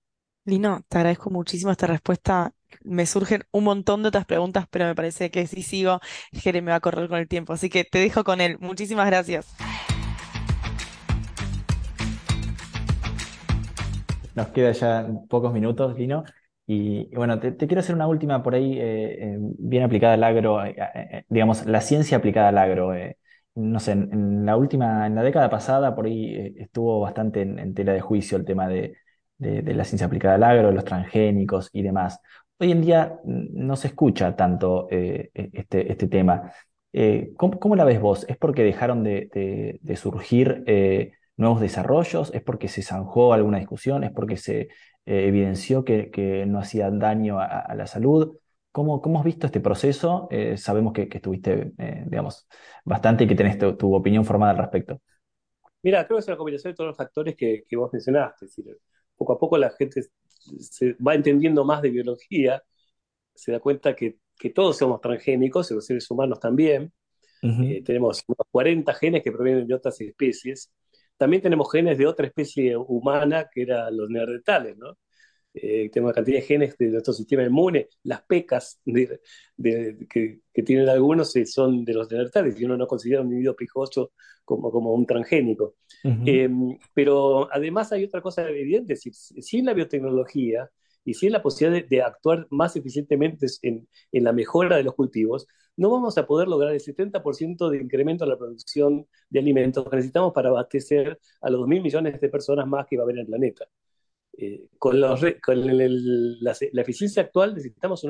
Lino, 0.44 0.84
te 0.88 0.98
agradezco 0.98 1.30
muchísimo 1.30 1.72
esta 1.72 1.86
respuesta. 1.86 2.52
Me 2.82 3.06
surgen 3.06 3.44
un 3.50 3.64
montón 3.64 4.02
de 4.02 4.08
otras 4.08 4.26
preguntas, 4.26 4.66
pero 4.70 4.84
me 4.84 4.94
parece 4.94 5.30
que 5.30 5.46
si 5.46 5.62
sigo, 5.62 6.00
Jere 6.32 6.60
me 6.60 6.70
va 6.70 6.76
a 6.76 6.80
correr 6.80 7.08
con 7.08 7.18
el 7.18 7.28
tiempo. 7.28 7.54
Así 7.54 7.70
que 7.70 7.84
te 7.84 7.98
dejo 7.98 8.24
con 8.24 8.42
él. 8.42 8.58
Muchísimas 8.60 9.06
gracias. 9.06 9.54
Nos 14.40 14.48
queda 14.48 14.72
ya 14.72 15.06
pocos 15.28 15.52
minutos, 15.52 15.98
Lino. 15.98 16.24
Y, 16.66 17.14
bueno, 17.14 17.38
te, 17.40 17.54
quiero 17.56 17.80
hacer 17.80 17.94
una 17.94 18.06
última 18.06 18.42
por 18.42 18.54
ahí, 18.54 18.78
eh, 18.78 19.34
eh, 19.34 19.38
bien 19.58 19.82
aplicada 19.82 20.14
al 20.14 20.24
agro, 20.24 20.64
eh, 20.64 21.26
digamos, 21.28 21.66
la 21.66 21.82
ciencia 21.82 22.16
aplicada 22.16 22.48
al 22.48 22.56
agro. 22.56 22.94
no 23.54 23.80
sé, 23.80 23.92
en, 23.92 24.46
la 24.46 24.56
última, 24.56 25.06
en 25.06 25.14
la 25.14 25.22
década 25.22 25.50
pasada, 25.50 25.94
por 25.94 26.06
ahí 26.06 26.54
estuvo 26.56 27.00
bastante 27.00 27.42
en, 27.42 27.74
tela 27.74 27.92
de 27.92 28.00
juicio 28.00 28.38
el 28.38 28.46
tema 28.46 28.66
de, 28.68 28.96
la 29.38 29.84
ciencia 29.84 30.06
aplicada 30.06 30.36
al 30.36 30.44
agro, 30.44 30.72
los 30.72 30.84
transgénicos 30.84 31.68
y 31.72 31.82
demás. 31.82 32.20
Hoy 32.58 32.72
en 32.72 32.80
día 32.82 33.20
no 33.24 33.76
se 33.76 33.88
escucha 33.88 34.36
tanto 34.36 34.88
e, 34.90 35.30
este, 35.34 35.92
este, 35.92 36.08
tema. 36.08 36.50
¿cómo, 37.36 37.76
la 37.76 37.84
ves 37.84 38.00
vos? 38.00 38.24
¿Es 38.28 38.36
porque 38.38 38.62
dejaron 38.64 39.04
de, 39.04 39.78
de 39.82 39.96
surgir 39.96 40.64
nuevos 41.40 41.60
desarrollos? 41.60 42.32
¿Es 42.34 42.42
porque 42.42 42.68
se 42.68 42.82
zanjó 42.82 43.32
alguna 43.32 43.58
discusión? 43.58 44.04
¿Es 44.04 44.12
porque 44.12 44.36
se 44.36 44.60
eh, 44.60 44.68
evidenció 45.06 45.84
que, 45.84 46.44
no 46.46 46.60
hacía 46.60 46.90
daño 46.90 47.40
a, 47.40 47.74
la 47.74 47.86
salud? 47.86 48.36
¿Cómo, 48.70 49.00
¿Cómo, 49.02 49.18
has 49.18 49.24
visto 49.24 49.46
este 49.46 49.60
proceso? 49.60 50.28
Eh, 50.30 50.56
sabemos 50.56 50.92
que, 50.92 51.08
estuviste, 51.10 51.72
eh, 51.78 52.04
digamos, 52.06 52.46
bastante 52.84 53.24
y 53.24 53.26
que 53.26 53.34
tenés 53.34 53.58
tu, 53.58 53.94
opinión 53.94 54.24
formada 54.24 54.52
al 54.52 54.58
respecto. 54.58 55.00
Mira, 55.82 56.06
creo 56.06 56.18
que 56.18 56.20
es 56.20 56.28
una 56.28 56.36
combinación 56.36 56.72
de 56.72 56.76
todos 56.76 56.88
los 56.88 56.96
factores 56.96 57.34
que, 57.36 57.64
vos 57.72 57.90
mencionaste. 57.92 58.44
Es 58.44 58.54
decir, 58.54 58.78
poco 59.16 59.32
a 59.32 59.38
poco 59.38 59.58
la 59.58 59.70
gente 59.70 60.02
se 60.58 60.94
va 60.94 61.14
entendiendo 61.14 61.64
más 61.64 61.82
de 61.82 61.90
biología, 61.90 62.62
se 63.34 63.52
da 63.52 63.60
cuenta 63.60 63.96
que, 63.96 64.18
todos 64.54 64.78
somos 64.78 65.02
transgénicos, 65.02 65.70
los 65.70 65.84
seres 65.84 66.10
humanos 66.10 66.40
también. 66.40 66.92
tenemos 67.84 68.22
unos 68.26 68.46
40 68.50 68.94
genes 68.94 69.22
que 69.22 69.32
provienen 69.32 69.66
de 69.66 69.74
otras 69.74 70.00
especies 70.00 70.70
también 71.20 71.42
tenemos 71.42 71.70
genes 71.70 71.98
de 71.98 72.06
otra 72.06 72.26
especie 72.26 72.74
humana, 72.78 73.50
que 73.52 73.60
eran 73.60 73.94
los 73.94 74.08
neandertales, 74.08 74.78
¿no? 74.78 74.96
Eh, 75.52 75.90
tenemos 75.92 76.08
una 76.08 76.14
cantidad 76.14 76.38
de 76.38 76.46
genes 76.46 76.78
de 76.78 76.86
nuestro 76.86 77.12
sistema 77.12 77.42
inmune, 77.42 77.88
las 78.04 78.22
pecas 78.22 78.80
que, 78.86 80.40
tienen 80.64 80.88
algunos 80.88 81.34
son 81.44 81.84
de 81.84 81.92
los 81.92 82.10
neandertales, 82.10 82.58
y 82.58 82.64
uno 82.64 82.78
no 82.78 82.86
considera 82.86 83.20
un 83.20 83.26
individuo 83.26 83.54
pijoso 83.54 84.12
como, 84.46 84.70
como 84.70 84.94
un 84.94 85.04
transgénico. 85.04 85.74
Em, 86.02 86.78
pero 86.94 87.52
además 87.52 87.92
hay 87.92 88.04
otra 88.04 88.22
cosa 88.22 88.48
evidente, 88.48 88.96
si, 88.96 89.12
sin 89.12 89.66
la 89.66 89.74
biotecnología 89.74 90.70
y 91.04 91.14
sin 91.14 91.32
la 91.32 91.42
posibilidad 91.42 91.86
de, 91.86 92.02
actuar 92.02 92.46
más 92.50 92.76
eficientemente 92.76 93.46
en, 93.62 93.88
en, 94.12 94.24
la 94.24 94.32
mejora 94.32 94.76
de 94.76 94.82
los 94.82 94.94
cultivos, 94.94 95.46
no 95.76 95.90
vamos 95.90 96.18
a 96.18 96.26
poder 96.26 96.48
lograr 96.48 96.72
el 96.74 96.80
70% 96.80 97.70
de 97.70 97.78
incremento 97.78 98.24
en 98.24 98.30
la 98.30 98.38
producción 98.38 99.06
de 99.28 99.38
alimentos 99.38 99.88
que 99.88 99.96
necesitamos 99.96 100.32
para 100.32 100.50
abastecer 100.50 101.18
a 101.40 101.50
los 101.50 101.62
2.000 101.62 101.82
millones 101.82 102.20
de 102.20 102.28
personas 102.28 102.66
más 102.66 102.86
que 102.86 102.96
va 102.96 103.02
a 103.02 103.04
haber 103.04 103.16
en 103.16 103.20
el 103.20 103.26
planeta. 103.26 103.66
Eh, 104.36 104.68
con, 104.78 105.00
la, 105.00 105.14
eficiencia 106.82 107.22
actual 107.22 107.54
necesitamos 107.54 108.06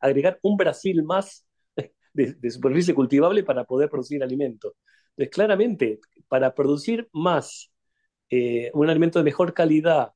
agregar 0.00 0.38
un 0.42 0.56
Brasil 0.56 1.02
más 1.02 1.46
de, 2.14 2.50
superficie 2.50 2.94
cultivable 2.94 3.42
para 3.42 3.64
poder 3.64 3.90
producir 3.90 4.22
alimentos. 4.22 4.74
Entonces, 5.10 5.34
claramente, 5.34 6.00
para 6.28 6.54
producir 6.54 7.08
más 7.12 7.70
eh, 8.30 8.70
un 8.74 8.88
alimento 8.88 9.18
de 9.18 9.24
mejor 9.24 9.52
calidad, 9.52 10.12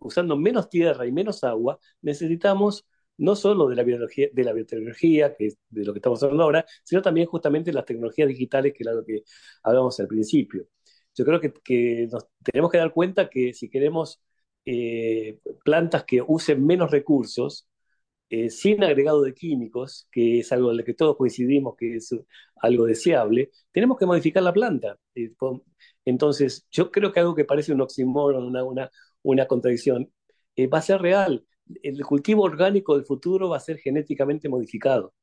usando 0.00 0.36
menos 0.36 0.68
tierra 0.68 1.06
y 1.06 1.12
menos 1.12 1.44
agua, 1.44 1.78
necesitamos 2.00 2.86
no 3.18 3.36
solo 3.36 3.68
de 3.68 3.76
la 3.76 3.82
biología, 3.84 4.28
de 4.32 4.44
la 4.44 4.52
biotecnología, 4.52 5.34
que 5.36 5.46
es 5.46 5.58
de 5.70 5.84
lo 5.84 5.92
que 5.92 5.98
estamos 5.98 6.22
hablando 6.22 6.44
ahora, 6.44 6.64
sino 6.84 7.02
también 7.02 7.26
justamente 7.26 7.72
las 7.72 7.84
tecnologías 7.84 8.28
digitales, 8.28 8.72
que 8.76 8.82
era 8.84 8.92
lo 8.94 9.04
que 9.04 9.22
hablábamos 9.62 9.98
al 10.00 10.08
principio. 10.08 10.68
Yo 11.14 11.24
creo 11.24 11.40
que, 11.40 12.08
nos 12.10 12.26
tenemos 12.42 12.70
que 12.70 12.78
dar 12.78 12.92
cuenta 12.92 13.28
que 13.28 13.52
si 13.54 13.68
queremos 13.68 14.20
eh, 14.64 15.38
plantas 15.64 16.04
que 16.04 16.22
usen 16.26 16.64
menos 16.66 16.90
recursos, 16.90 17.68
eh, 18.30 18.50
sin 18.50 18.82
agregado 18.82 19.22
de 19.22 19.34
químicos, 19.34 20.08
que 20.10 20.40
es 20.40 20.52
algo 20.52 20.70
en 20.70 20.78
lo 20.78 20.84
que 20.84 20.94
todos 20.94 21.16
coincidimos 21.18 21.76
que 21.76 21.96
es 21.96 22.14
algo 22.56 22.86
deseable, 22.86 23.50
tenemos 23.72 23.98
que 23.98 24.06
modificar 24.06 24.42
la 24.42 24.52
planta. 24.54 24.98
Eh, 25.14 25.32
entonces, 26.04 26.66
yo 26.70 26.90
creo 26.90 27.12
que 27.12 27.20
algo 27.20 27.34
que 27.34 27.44
parece 27.44 27.72
un 27.72 27.82
oxímoron, 27.82 28.44
una, 28.44 28.64
una, 28.64 28.90
una 29.22 29.46
contradicción, 29.46 30.12
va 30.72 30.78
a 30.78 30.82
ser 30.82 31.00
real 31.00 31.44
el 31.82 32.04
cultivo 32.04 32.42
orgánico 32.42 32.96
del 32.96 33.04
futuro 33.04 33.48
va 33.48 33.56
a 33.56 33.60
ser 33.60 33.78
genéticamente 33.78 34.48
modificado. 34.48 35.14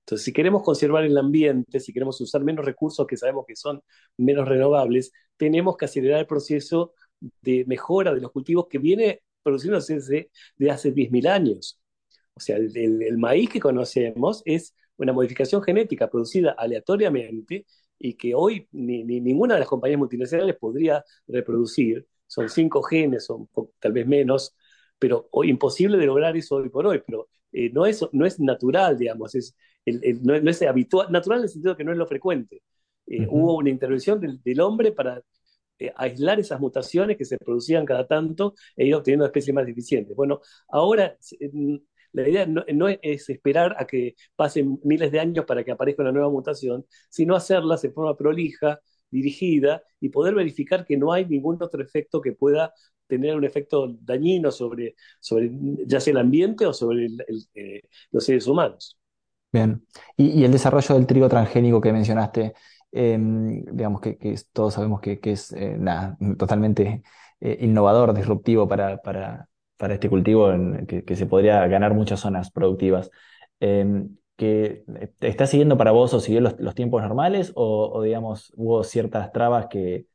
Entonces, 0.00 0.24
si 0.24 0.32
queremos 0.32 0.62
conservar 0.62 1.04
el 1.04 1.16
ambiente, 1.18 1.80
si 1.80 1.92
queremos 1.92 2.20
usar 2.20 2.42
menos 2.42 2.64
recursos 2.64 3.06
que 3.06 3.16
sabemos 3.16 3.44
que 3.46 3.56
son 3.56 3.82
menos 4.16 4.48
renovables, 4.48 5.12
tenemos 5.36 5.76
que 5.76 5.84
acelerar 5.84 6.20
el 6.20 6.26
proceso 6.26 6.94
de 7.42 7.64
mejora 7.66 8.14
de 8.14 8.20
los 8.20 8.32
cultivos 8.32 8.66
que 8.68 8.78
viene 8.78 9.22
produciéndose 9.42 9.94
desde 9.94 10.30
de 10.56 10.70
hace 10.70 10.92
10.000 10.92 11.28
años. 11.28 11.80
O 12.34 12.40
sea, 12.40 12.56
el, 12.56 13.18
maíz 13.18 13.50
que 13.50 13.60
conocemos 13.60 14.42
es 14.44 14.74
una 14.96 15.12
modificación 15.12 15.62
genética 15.62 16.08
producida 16.10 16.52
aleatoriamente 16.52 17.66
y 17.98 18.14
que 18.14 18.34
hoy 18.34 18.66
ni, 18.72 19.04
ninguna 19.04 19.54
de 19.54 19.60
las 19.60 19.68
compañías 19.68 19.98
multinacionales 19.98 20.56
podría 20.56 21.04
reproducir. 21.26 22.06
Son 22.30 22.48
cinco 22.48 22.80
genes, 22.82 23.28
o 23.28 23.48
tal 23.80 23.92
vez 23.92 24.06
menos, 24.06 24.54
pero 25.00 25.28
imposible 25.42 25.98
de 25.98 26.06
lograr 26.06 26.36
eso 26.36 26.56
hoy 26.56 26.68
por 26.68 26.86
hoy, 26.86 27.02
pero 27.04 27.28
eh, 27.50 27.70
no, 27.72 27.86
es, 27.86 28.06
no 28.12 28.24
es 28.24 28.38
natural, 28.38 28.96
digamos, 28.96 29.34
es, 29.34 29.56
no, 30.22 30.34
es 30.34 30.62
habitual, 30.62 31.10
natural 31.10 31.40
en 31.40 31.44
el 31.44 31.48
sentido 31.48 31.74
de 31.74 31.78
que 31.78 31.84
no 31.84 31.90
es 31.90 31.98
lo 31.98 32.06
frecuente. 32.06 32.62
Eh, 33.06 33.26
hubo 33.28 33.56
una 33.56 33.70
intervención 33.70 34.20
del, 34.20 34.60
hombre 34.60 34.92
para 34.92 35.20
eh, 35.78 35.92
aislar 35.96 36.38
esas 36.38 36.60
mutaciones 36.60 37.16
que 37.16 37.24
se 37.24 37.36
producían 37.38 37.84
cada 37.84 38.06
tanto 38.06 38.54
e 38.76 38.86
ir 38.86 38.94
obteniendo 38.94 39.26
especies 39.26 39.54
más 39.54 39.66
eficientes. 39.66 40.14
Bueno, 40.14 40.40
ahora 40.68 41.16
la 42.12 42.28
idea 42.28 42.46
no, 42.46 42.64
no, 42.72 42.88
es 42.88 43.28
esperar 43.28 43.74
a 43.76 43.86
que 43.86 44.14
pasen 44.36 44.78
miles 44.84 45.10
de 45.10 45.18
años 45.18 45.44
para 45.46 45.64
que 45.64 45.72
aparezca 45.72 46.02
una 46.02 46.12
nueva 46.12 46.30
mutación, 46.30 46.86
sino 47.08 47.34
hacerlas 47.34 47.82
de 47.82 47.90
forma 47.90 48.16
prolija, 48.16 48.80
dirigida 49.10 49.82
y 50.00 50.08
poder 50.08 50.34
verificar 50.34 50.84
que 50.84 50.96
no 50.96 51.12
hay 51.12 51.26
ningún 51.26 51.62
otro 51.62 51.82
efecto 51.82 52.20
que 52.20 52.32
pueda 52.32 52.72
tener 53.06 53.36
un 53.36 53.44
efecto 53.44 53.96
dañino 54.00 54.50
sobre, 54.50 54.94
sobre 55.18 55.50
ya 55.86 56.00
sea 56.00 56.12
el 56.12 56.18
ambiente 56.18 56.64
o 56.64 56.72
sobre 56.72 57.08
eh, 57.54 57.82
los 58.12 58.24
seres 58.24 58.46
humanos. 58.46 58.96
Bien, 59.52 59.84
y, 60.16 60.44
el 60.44 60.52
desarrollo 60.52 60.94
del 60.94 61.06
trigo 61.06 61.28
transgénico 61.28 61.80
que 61.80 61.92
mencionaste, 61.92 62.54
em, 62.92 63.64
digamos 63.64 64.00
que, 64.00 64.36
todos 64.52 64.74
sabemos 64.74 65.00
que, 65.00 65.18
es 65.24 65.52
eh, 65.52 65.76
totalmente 66.38 67.02
eh, 67.40 67.58
innovador, 67.60 68.14
disruptivo 68.14 68.68
para, 68.68 68.98
para, 69.02 69.48
este 69.94 70.08
cultivo, 70.08 70.52
en, 70.52 70.86
que, 70.86 71.16
se 71.16 71.26
podría 71.26 71.66
ganar 71.66 71.94
muchas 71.94 72.20
zonas 72.20 72.50
productivas. 72.52 73.10
Que 74.40 74.84
¿Está 75.20 75.46
siguiendo 75.46 75.76
para 75.76 75.90
vos 75.90 76.14
o 76.14 76.20
siguió 76.20 76.40
los, 76.40 76.74
tiempos 76.74 77.02
normales 77.02 77.52
o, 77.54 78.00
digamos, 78.02 78.54
hubo 78.56 78.82
ciertas 78.84 79.32
trabas 79.32 79.66
que, 79.66 80.06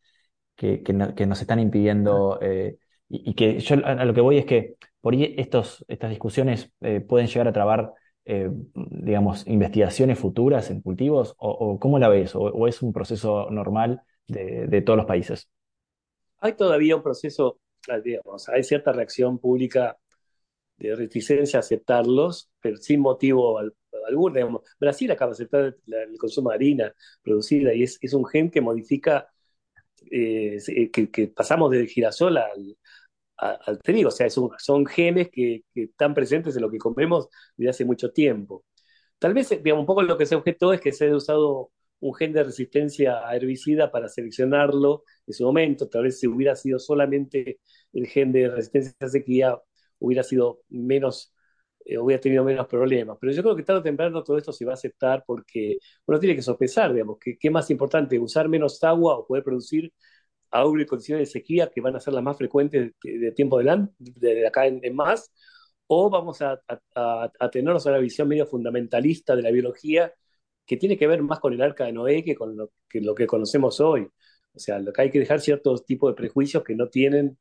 que, 0.56 0.82
nos 1.28 1.42
están 1.42 1.60
impidiendo 1.60 2.40
y, 3.08 3.34
que 3.36 3.60
yo 3.60 3.76
a 3.86 4.06
lo 4.06 4.14
que 4.14 4.22
voy 4.22 4.38
es 4.38 4.46
que 4.46 4.76
por 5.02 5.14
ahí 5.14 5.36
estos, 5.38 5.86
estas 5.88 6.10
discusiones 6.10 6.72
eh, 6.82 7.00
pueden 7.00 7.28
llegar 7.28 7.48
a 7.48 7.54
trabar, 7.54 7.94
eh, 8.26 8.50
digamos, 8.74 9.46
investigaciones 9.48 10.18
futuras 10.18 10.72
en 10.72 10.82
cultivos, 10.82 11.36
o, 11.38 11.80
cómo 11.80 12.00
la 12.00 12.10
ves, 12.10 12.32
o, 12.34 12.68
es 12.68 12.82
un 12.82 12.92
proceso 12.92 13.50
normal 13.52 14.02
de, 14.28 14.82
todos 14.82 14.98
los 14.98 15.06
países. 15.06 15.50
Hay 16.40 16.54
todavía 16.54 16.96
un 16.96 17.04
proceso, 17.04 17.60
digamos, 18.04 18.50
hay 18.50 18.64
cierta 18.64 18.92
reacción 18.92 19.38
pública 19.38 19.98
de 20.78 20.96
reticencia 20.96 21.60
a 21.60 21.62
aceptarlos, 21.62 22.50
pero 22.60 22.78
sin 22.78 23.00
motivo 23.00 23.60
alguno. 24.08 24.62
Brasil 24.80 25.12
acaba 25.12 25.32
de 25.32 25.34
aceptar 25.36 25.78
el 25.88 26.18
consumo 26.18 26.50
de 26.50 26.56
harina 26.56 26.94
producida 27.22 27.74
y 27.74 27.84
es, 27.84 28.00
un 28.14 28.26
gen 28.26 28.50
que 28.52 28.62
modifica, 28.62 29.28
eh, 30.12 30.58
que, 30.92 31.12
que, 31.12 31.28
pasamos 31.30 31.72
del 31.72 31.88
girasol 31.88 32.38
al, 32.38 32.78
al 33.38 33.82
trigo, 33.82 34.10
o 34.10 34.12
sea, 34.12 34.30
son, 34.30 34.86
genes 34.86 35.30
que, 35.32 35.64
están 35.74 36.14
presentes 36.14 36.56
en 36.56 36.62
lo 36.62 36.72
que 36.72 36.78
comemos 36.78 37.30
desde 37.58 37.70
hace 37.70 37.86
mucho 37.86 38.12
tiempo. 38.12 38.66
Tal 39.20 39.34
vez, 39.34 39.50
digamos, 39.50 39.82
un 39.82 39.88
poco 39.88 40.04
lo 40.04 40.18
que 40.18 40.26
se 40.26 40.36
objetó 40.36 40.74
es 40.74 40.82
que 40.82 40.92
se 40.92 41.06
haya 41.06 41.16
usado 41.16 41.72
un 42.00 42.14
gen 42.16 42.34
de 42.34 42.44
resistencia 42.44 43.28
a 43.28 43.36
herbicida 43.36 43.92
para 43.92 44.10
seleccionarlo 44.10 45.04
en 45.28 45.34
su 45.34 45.44
momento, 45.46 45.90
tal 45.90 46.04
vez 46.04 46.20
si 46.20 46.28
hubiera 46.28 46.56
sido 46.56 46.80
solamente 46.80 47.60
el 47.94 48.08
gen 48.08 48.32
de 48.32 48.50
resistencia 48.50 48.94
a 49.00 49.08
sequía, 49.08 49.60
hubiera 50.00 50.24
sido 50.24 50.62
menos, 50.70 51.34
eh, 51.86 51.98
hubiera 51.98 52.22
tenido 52.22 52.44
menos 52.44 52.68
problemas. 52.68 53.18
Pero 53.20 53.34
yo 53.34 53.44
creo 53.44 53.56
que 53.56 53.64
tarde 53.64 53.80
o 53.82 53.84
temprano 53.84 54.24
todo 54.24 54.38
esto 54.38 54.52
se 54.52 54.66
va 54.66 54.72
a 54.72 54.76
aceptar 54.76 55.24
porque 55.26 55.78
uno 56.06 56.20
tiene 56.20 56.36
que 56.36 56.42
sopesar, 56.42 56.94
digamos, 56.94 57.18
que, 57.20 57.38
qué 57.38 57.50
más 57.50 57.70
importante, 57.72 58.20
usar 58.20 58.50
menos 58.50 58.84
agua 58.84 59.18
o 59.18 59.28
poder 59.28 59.44
producir 59.44 59.94
agua 60.52 60.82
y 60.82 60.86
condiciones 60.86 61.30
de 61.30 61.32
sequía 61.40 61.70
que 61.74 61.82
van 61.82 61.96
a 61.96 62.00
ser 62.00 62.14
las 62.14 62.24
más 62.24 62.38
frecuentes 62.38 62.94
de, 63.04 63.32
tiempo 63.34 63.58
adelante, 63.58 63.94
de, 64.00 64.48
acá 64.48 64.66
en, 64.68 64.96
más, 64.96 65.32
o 65.88 66.10
vamos 66.10 66.42
a, 66.42 66.60
a, 66.96 67.32
a 67.40 67.50
tenernos 67.52 67.86
una 67.86 67.98
visión 68.00 68.28
medio 68.28 68.46
fundamentalista 68.48 69.36
de 69.36 69.44
la 69.44 69.52
biología 69.52 70.14
que 70.66 70.78
tiene 70.78 70.98
que 70.98 71.08
ver 71.08 71.22
más 71.22 71.40
con 71.40 71.54
el 71.54 71.62
arca 71.62 71.86
de 71.86 71.94
Noé 71.94 72.24
que 72.24 72.36
con 72.36 72.56
lo 72.58 72.72
que, 72.90 73.02
lo 73.02 73.16
que 73.16 73.28
conocemos 73.28 73.80
hoy. 73.80 74.08
O 74.54 74.60
sea, 74.60 74.80
lo 74.80 74.94
que 74.94 75.02
hay 75.04 75.12
que 75.12 75.20
dejar 75.20 75.42
ciertos 75.42 75.86
tipos 75.86 76.12
de 76.12 76.16
prejuicios 76.16 76.64
que 76.64 76.76
no 76.76 76.90
tienen 76.90 77.38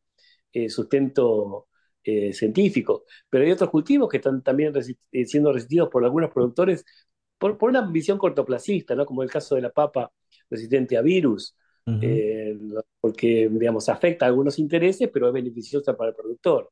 eh, 0.52 0.68
sustento 0.68 1.68
eh, 2.04 2.32
científico. 2.32 3.04
Pero 3.28 3.44
hay 3.44 3.52
otros 3.52 3.70
cultivos 3.70 4.08
que 4.08 4.18
están 4.18 4.42
también 4.42 4.72
eh, 5.12 5.26
siendo 5.26 5.52
resistidos 5.52 5.88
por 5.88 6.04
algunos 6.04 6.30
productores 6.30 6.84
por, 7.38 7.58
por, 7.58 7.70
una 7.70 7.82
visión 7.90 8.18
cortoplacista, 8.18 8.94
¿no? 8.94 9.06
como 9.06 9.22
el 9.22 9.30
caso 9.30 9.54
de 9.54 9.62
la 9.62 9.70
papa 9.70 10.12
resistente 10.50 10.96
a 10.96 11.02
virus, 11.02 11.56
porque, 13.00 13.48
digamos, 13.50 13.88
afecta 13.88 14.24
a 14.24 14.28
algunos 14.28 14.58
intereses, 14.58 15.10
pero 15.12 15.28
es 15.28 15.34
beneficiosa 15.34 15.96
para 15.96 16.10
el 16.10 16.16
productor. 16.16 16.70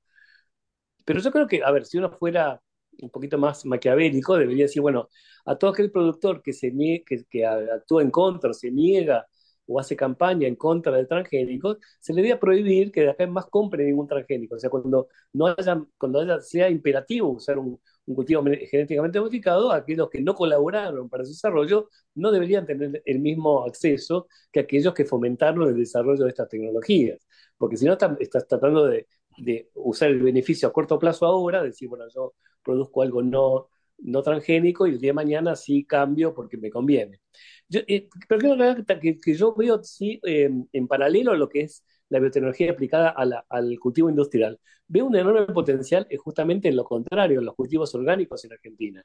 Pero 1.04 1.20
yo 1.20 1.30
creo 1.30 1.46
que, 1.46 1.62
a 1.62 1.70
ver, 1.70 1.84
si 1.84 1.98
uno 1.98 2.10
fuera 2.10 2.60
un 3.00 3.10
poquito 3.10 3.38
más 3.38 3.64
maquiavélico, 3.64 4.36
debería 4.36 4.64
decir, 4.64 4.82
bueno, 4.82 5.08
a 5.44 5.56
todo 5.56 5.70
aquel 5.70 5.90
productor 5.90 6.42
que, 6.42 6.52
se 6.52 6.72
que, 7.06 7.24
que 7.28 7.46
actúa 7.46 8.02
en 8.02 8.10
contra 8.10 8.52
se 8.52 8.70
niega 8.70 9.26
o 9.66 9.78
hace 9.80 9.96
campaña 9.96 10.48
en 10.48 10.56
contra 10.56 10.92
del 10.96 11.08
transgénico, 11.08 11.78
se 12.00 12.12
le 12.12 12.22
debe 12.22 12.36
prohibir 12.36 12.90
que 12.92 13.02
de 13.02 13.10
acá 13.10 13.26
más 13.26 13.46
compre 13.46 13.84
ningún 13.84 14.06
transgénico. 14.06 14.56
O 14.56 14.58
sea, 14.58 14.70
cuando 14.70 15.08
no 15.32 15.46
haya, 15.46 15.82
cuando 15.98 16.40
sea 16.40 16.68
imperativo 16.70 17.28
usar 17.30 17.58
un, 17.58 17.80
un, 18.06 18.14
cultivo 18.14 18.42
genéticamente 18.42 19.20
modificado, 19.20 19.72
aquellos 19.72 20.10
que 20.10 20.20
no 20.20 20.34
colaboraron 20.34 21.08
para 21.08 21.24
su 21.24 21.30
desarrollo 21.30 21.88
no 22.14 22.30
deberían 22.32 22.66
tener 22.66 23.02
el 23.04 23.18
mismo 23.20 23.64
acceso 23.64 24.26
que 24.50 24.60
aquellos 24.60 24.94
que 24.94 25.04
fomentaron 25.04 25.68
el 25.68 25.76
desarrollo 25.76 26.24
de 26.24 26.30
estas 26.30 26.48
tecnologías. 26.48 27.20
Porque 27.56 27.76
si 27.76 27.86
no, 27.86 27.96
estás 28.20 28.46
tratando 28.48 28.86
de, 28.86 29.06
de 29.38 29.70
usar 29.74 30.10
el 30.10 30.22
beneficio 30.22 30.68
a 30.68 30.72
corto 30.72 30.98
plazo 30.98 31.26
ahora, 31.26 31.62
decir, 31.62 31.88
bueno, 31.88 32.04
yo 32.14 32.34
produzco 32.62 33.02
algo 33.02 33.22
no, 33.22 33.68
no 34.04 34.22
transgénico 34.22 34.86
y 34.86 34.90
el 34.90 34.98
día 34.98 35.10
de 35.10 35.14
mañana 35.14 35.56
sí 35.56 35.84
cambio 35.84 36.34
porque 36.34 36.56
me 36.56 36.70
conviene. 36.70 37.20
Yo, 37.68 37.80
eh, 37.86 38.08
pero 38.28 38.40
creo 38.40 39.00
que, 39.00 39.18
que, 39.18 39.34
yo 39.34 39.54
veo 39.54 39.82
sí, 39.82 40.20
eh, 40.24 40.50
en 40.72 40.88
paralelo 40.88 41.32
a 41.32 41.36
lo 41.36 41.48
que 41.48 41.62
es 41.62 41.84
la 42.08 42.20
biotecnología 42.20 42.70
aplicada 42.70 43.14
al 43.48 43.78
cultivo 43.80 44.10
industrial, 44.10 44.60
veo 44.92 45.06
un 45.06 45.16
enorme 45.16 45.46
potencial 45.52 46.06
eh, 46.10 46.16
justamente 46.18 46.68
en 46.68 46.76
lo 46.76 46.84
contrario, 46.84 47.38
en 47.40 47.46
los 47.46 47.54
cultivos 47.54 47.94
orgánicos 47.94 48.44
en 48.44 48.52
Argentina. 48.52 49.04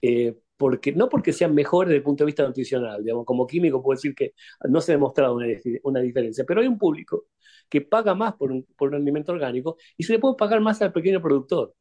Eh, 0.00 0.36
porque, 0.56 0.92
no 0.92 1.08
porque 1.08 1.32
sean 1.32 1.54
mejores 1.54 1.88
desde 1.88 1.98
el 1.98 2.02
punto 2.04 2.24
de 2.24 2.26
vista 2.26 2.46
nutricional, 2.46 3.02
digamos, 3.02 3.24
como 3.24 3.46
químico 3.46 3.82
puedo 3.82 3.96
decir 3.96 4.14
que 4.14 4.34
no 4.68 4.80
se 4.80 4.92
ha 4.92 4.96
demostrado 4.96 5.34
una, 5.34 5.46
una 5.82 6.00
diferencia, 6.00 6.44
pero 6.46 6.60
hay 6.60 6.68
un 6.68 6.78
público 6.78 7.26
que 7.68 7.80
paga 7.80 8.14
más 8.14 8.34
por 8.34 8.52
un, 8.52 8.64
por 8.76 8.90
un 8.90 8.96
alimento 8.96 9.32
orgánico 9.32 9.76
y 9.96 10.04
se 10.04 10.12
le 10.12 10.18
puede 10.20 10.36
pagar 10.36 10.60
más 10.60 10.80
al 10.82 10.92
pequeño 10.92 11.20
productor. 11.20 11.74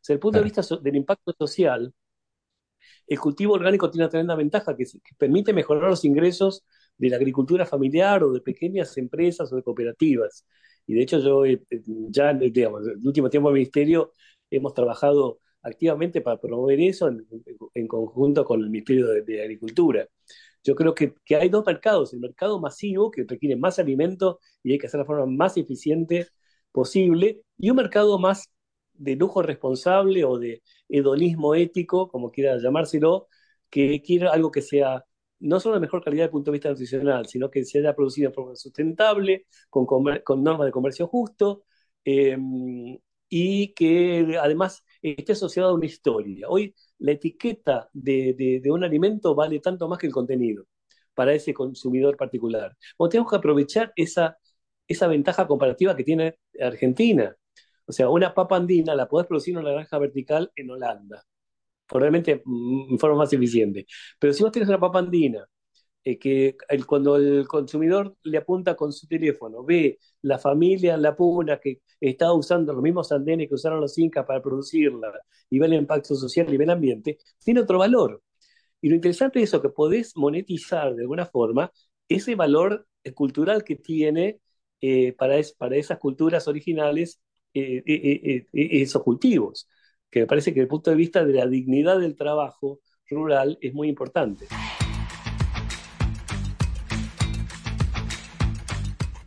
Desde 0.00 0.14
el 0.14 0.20
punto 0.20 0.38
de 0.38 0.44
vista 0.44 0.62
del 0.82 0.96
impacto 0.96 1.32
social, 1.38 1.92
el 3.06 3.18
cultivo 3.18 3.54
orgánico 3.54 3.90
tiene 3.90 4.04
una 4.04 4.10
tremenda 4.10 4.34
ventaja 4.34 4.76
que, 4.76 4.84
permite 5.16 5.52
mejorar 5.52 5.90
los 5.90 6.04
ingresos 6.04 6.64
de 6.96 7.10
la 7.10 7.16
agricultura 7.16 7.64
familiar 7.66 8.22
o 8.24 8.32
de 8.32 8.40
pequeñas 8.40 8.96
empresas 8.98 9.52
o 9.52 9.56
de 9.56 9.62
cooperativas. 9.62 10.46
Y 10.86 10.94
de 10.94 11.02
hecho 11.02 11.18
yo 11.20 11.44
eh, 11.44 11.62
ya, 12.10 12.32
digamos, 12.34 12.86
en 12.86 12.98
el 13.00 13.06
último 13.06 13.30
tiempo 13.30 13.48
el 13.48 13.54
Ministerio 13.54 14.12
hemos 14.50 14.74
trabajado 14.74 15.40
activamente 15.62 16.20
para 16.20 16.40
promover 16.40 16.80
eso 16.80 17.08
en, 17.74 17.88
conjunto 17.88 18.44
con 18.44 18.60
el 18.60 18.70
Ministerio 18.70 19.08
de, 19.08 19.42
Agricultura. 19.42 20.06
Yo 20.64 20.74
creo 20.74 20.94
que, 20.94 21.14
hay 21.36 21.48
dos 21.48 21.64
mercados, 21.66 22.12
el 22.12 22.20
mercado 22.20 22.60
masivo, 22.60 23.10
que 23.10 23.24
requiere 23.26 23.56
más 23.56 23.78
alimento 23.78 24.40
y 24.62 24.72
hay 24.72 24.78
que 24.78 24.86
hacer 24.86 25.00
la 25.00 25.06
forma 25.06 25.26
más 25.26 25.56
eficiente 25.56 26.28
posible, 26.72 27.42
y 27.58 27.70
un 27.70 27.76
mercado 27.76 28.18
más 28.18 28.50
de 28.98 29.16
lujo 29.16 29.42
responsable 29.42 30.24
o 30.24 30.38
de 30.38 30.62
hedonismo 30.88 31.54
ético, 31.54 32.08
como 32.08 32.30
quiera 32.30 32.58
llamárselo, 32.58 33.28
que 33.70 34.02
quiere 34.02 34.28
algo 34.28 34.50
que 34.50 34.62
sea 34.62 35.04
no 35.40 35.60
solo 35.60 35.76
de 35.76 35.80
mejor 35.80 36.02
calidad 36.02 36.24
desde 36.24 36.26
el 36.26 36.32
punto 36.32 36.50
de 36.50 36.56
vista 36.56 36.68
nutricional, 36.70 37.26
sino 37.26 37.50
que 37.50 37.64
se 37.64 37.78
haya 37.78 37.94
producido 37.94 38.30
de 38.30 38.34
forma 38.34 38.56
sustentable, 38.56 39.46
con, 39.70 39.86
con 39.86 40.42
normas 40.42 40.66
de 40.66 40.72
comercio 40.72 41.06
justo, 41.06 41.64
em, 42.04 42.98
y 43.28 43.74
que 43.74 44.38
además 44.40 44.84
esté 45.02 45.32
asociado 45.32 45.70
a 45.70 45.74
una 45.74 45.86
historia. 45.86 46.48
Hoy 46.48 46.74
la 46.98 47.12
etiqueta 47.12 47.88
de, 47.92 48.60
de, 48.62 48.70
un 48.70 48.84
alimento 48.84 49.34
vale 49.34 49.60
tanto 49.60 49.88
más 49.88 49.98
que 49.98 50.06
el 50.06 50.12
contenido 50.12 50.66
para 51.14 51.34
ese 51.34 51.52
consumidor 51.54 52.16
particular. 52.16 52.76
Tenemos 53.10 53.30
que 53.30 53.36
aprovechar 53.36 53.92
esa, 53.96 54.38
esa 54.86 55.06
ventaja 55.08 55.46
comparativa 55.46 55.96
que 55.96 56.04
tiene 56.04 56.38
Argentina. 56.60 57.36
O 57.88 57.92
sea, 57.92 58.10
una 58.10 58.34
papa 58.34 58.56
andina 58.56 58.94
la 58.94 59.08
podés 59.08 59.26
producir 59.26 59.54
en 59.54 59.60
una 59.60 59.72
granja 59.72 59.98
vertical 59.98 60.52
en 60.56 60.70
Holanda, 60.70 61.24
probablemente 61.86 62.42
mm, 62.44 62.92
en 62.92 62.98
forma 62.98 63.18
más 63.18 63.32
eficiente. 63.32 63.86
Pero 64.18 64.32
si 64.32 64.42
vos 64.42 64.52
tenés 64.52 64.68
una 64.68 64.80
papa 64.80 64.98
andina, 65.00 65.46
eh, 66.04 66.18
que 66.18 66.56
cuando 66.86 67.16
el 67.16 67.46
consumidor 67.48 68.16
le 68.22 68.38
apunta 68.38 68.76
con 68.76 68.92
su 68.92 69.06
teléfono, 69.06 69.64
ve 69.64 69.98
la 70.22 70.38
familia 70.38 70.94
en 70.94 71.02
la 71.02 71.16
puna 71.16 71.58
que 71.60 71.82
está 72.00 72.32
usando 72.32 72.72
los 72.72 72.82
mismos 72.82 73.12
andenes 73.12 73.48
que 73.48 73.54
usaron 73.54 73.80
los 73.80 73.96
incas 73.98 74.26
para 74.26 74.42
producirla, 74.42 75.12
y 75.50 75.58
ve 75.58 75.66
el 75.66 75.74
impacto 75.74 76.14
social 76.14 76.52
y 76.52 76.56
el 76.56 76.70
ambiente, 76.70 77.18
tiene 77.44 77.60
otro 77.60 77.78
valor. 77.78 78.22
Y 78.80 78.88
lo 78.90 78.96
interesante 78.96 79.40
es 79.42 79.50
eso, 79.50 79.62
que 79.62 79.70
podés 79.70 80.16
monetizar 80.16 80.94
de 80.94 81.02
alguna 81.02 81.26
forma 81.26 81.72
ese 82.08 82.34
valor 82.36 82.86
cultural 83.14 83.64
que 83.64 83.76
tiene 83.76 84.40
eh, 84.80 85.12
para, 85.14 85.36
para 85.58 85.76
esas 85.76 85.98
culturas 85.98 86.48
originales 86.48 87.20
esos 88.52 89.02
cultivos, 89.02 89.68
que 90.10 90.20
me 90.20 90.26
parece 90.26 90.52
que 90.52 90.60
desde 90.60 90.64
el 90.64 90.68
punto 90.68 90.90
de 90.90 90.96
vista 90.96 91.24
de 91.24 91.34
la 91.34 91.46
dignidad 91.46 91.98
del 92.00 92.16
trabajo 92.16 92.80
rural 93.10 93.58
es 93.60 93.74
muy 93.74 93.88
importante. 93.88 94.46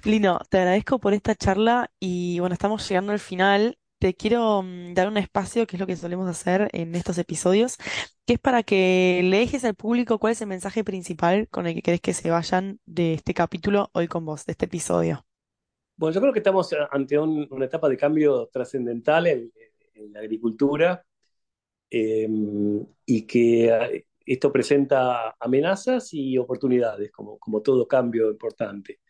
Lino, 0.03 0.39
te 0.49 0.57
agradezco 0.57 0.99
por 0.99 1.13
esta 1.13 1.35
charla 1.35 1.91
y 1.99 2.39
bueno, 2.39 2.53
estamos 2.53 2.87
llegando 2.87 3.11
al 3.11 3.19
final. 3.19 3.77
Te 3.99 4.15
quiero 4.15 4.63
mm, 4.63 4.95
dar 4.95 5.07
un 5.07 5.17
espacio, 5.17 5.67
que 5.67 5.75
es 5.75 5.79
lo 5.79 5.85
que 5.85 5.95
solemos 5.95 6.27
hacer 6.27 6.69
en 6.73 6.95
estos 6.95 7.19
episodios, 7.19 7.77
que 8.25 8.33
es 8.33 8.39
para 8.39 8.63
que 8.63 9.21
le 9.23 9.37
dejes 9.37 9.63
al 9.63 9.75
público 9.75 10.17
cuál 10.17 10.33
es 10.33 10.41
el 10.41 10.47
mensaje 10.47 10.83
principal 10.83 11.47
con 11.49 11.67
el 11.67 11.75
que 11.75 11.83
querés 11.83 12.01
que 12.01 12.13
se 12.13 12.31
vayan 12.31 12.79
de 12.85 13.13
este 13.13 13.35
capítulo 13.35 13.91
hoy 13.93 14.07
con 14.07 14.25
vos, 14.25 14.45
de 14.45 14.53
este 14.53 14.65
episodio. 14.65 15.23
Bueno, 16.01 16.15
yo 16.15 16.21
creo 16.21 16.33
que 16.33 16.39
estamos 16.39 16.75
ante 16.89 17.19
una 17.19 17.65
etapa 17.65 17.87
de 17.87 17.95
cambio 17.95 18.47
trascendental 18.47 19.27
en, 19.27 19.51
la 20.11 20.21
agricultura 20.21 21.05
em, 21.91 22.83
y 23.05 23.27
que 23.27 23.67
eh, 23.67 24.07
esto 24.25 24.51
presenta 24.51 25.35
amenazas 25.39 26.11
y 26.13 26.39
oportunidades, 26.39 27.11
como, 27.11 27.37
como 27.37 27.61
todo 27.61 27.87
cambio 27.87 28.31
importante. 28.31 29.01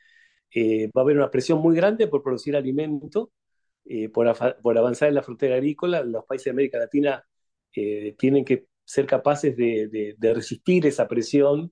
Eh, 0.54 0.88
va 0.88 1.02
a 1.02 1.04
haber 1.04 1.18
una 1.18 1.32
presión 1.32 1.60
muy 1.62 1.78
grande 1.78 2.08
por 2.08 2.24
producir 2.24 2.58
alimento, 2.58 3.32
eh, 3.86 4.10
por, 4.10 4.28
por, 4.62 4.78
avanzar 4.78 5.10
en 5.10 5.16
la 5.16 5.24
frontera 5.24 5.56
agrícola. 5.56 6.04
Los 6.04 6.26
países 6.26 6.46
de 6.46 6.52
América 6.52 6.78
Latina 6.80 7.26
tienen 7.72 8.44
que 8.44 8.68
ser 8.84 9.06
capaces 9.06 9.56
de, 9.56 10.16
de 10.18 10.34
resistir 10.34 10.86
esa 10.86 11.08
presión 11.08 11.72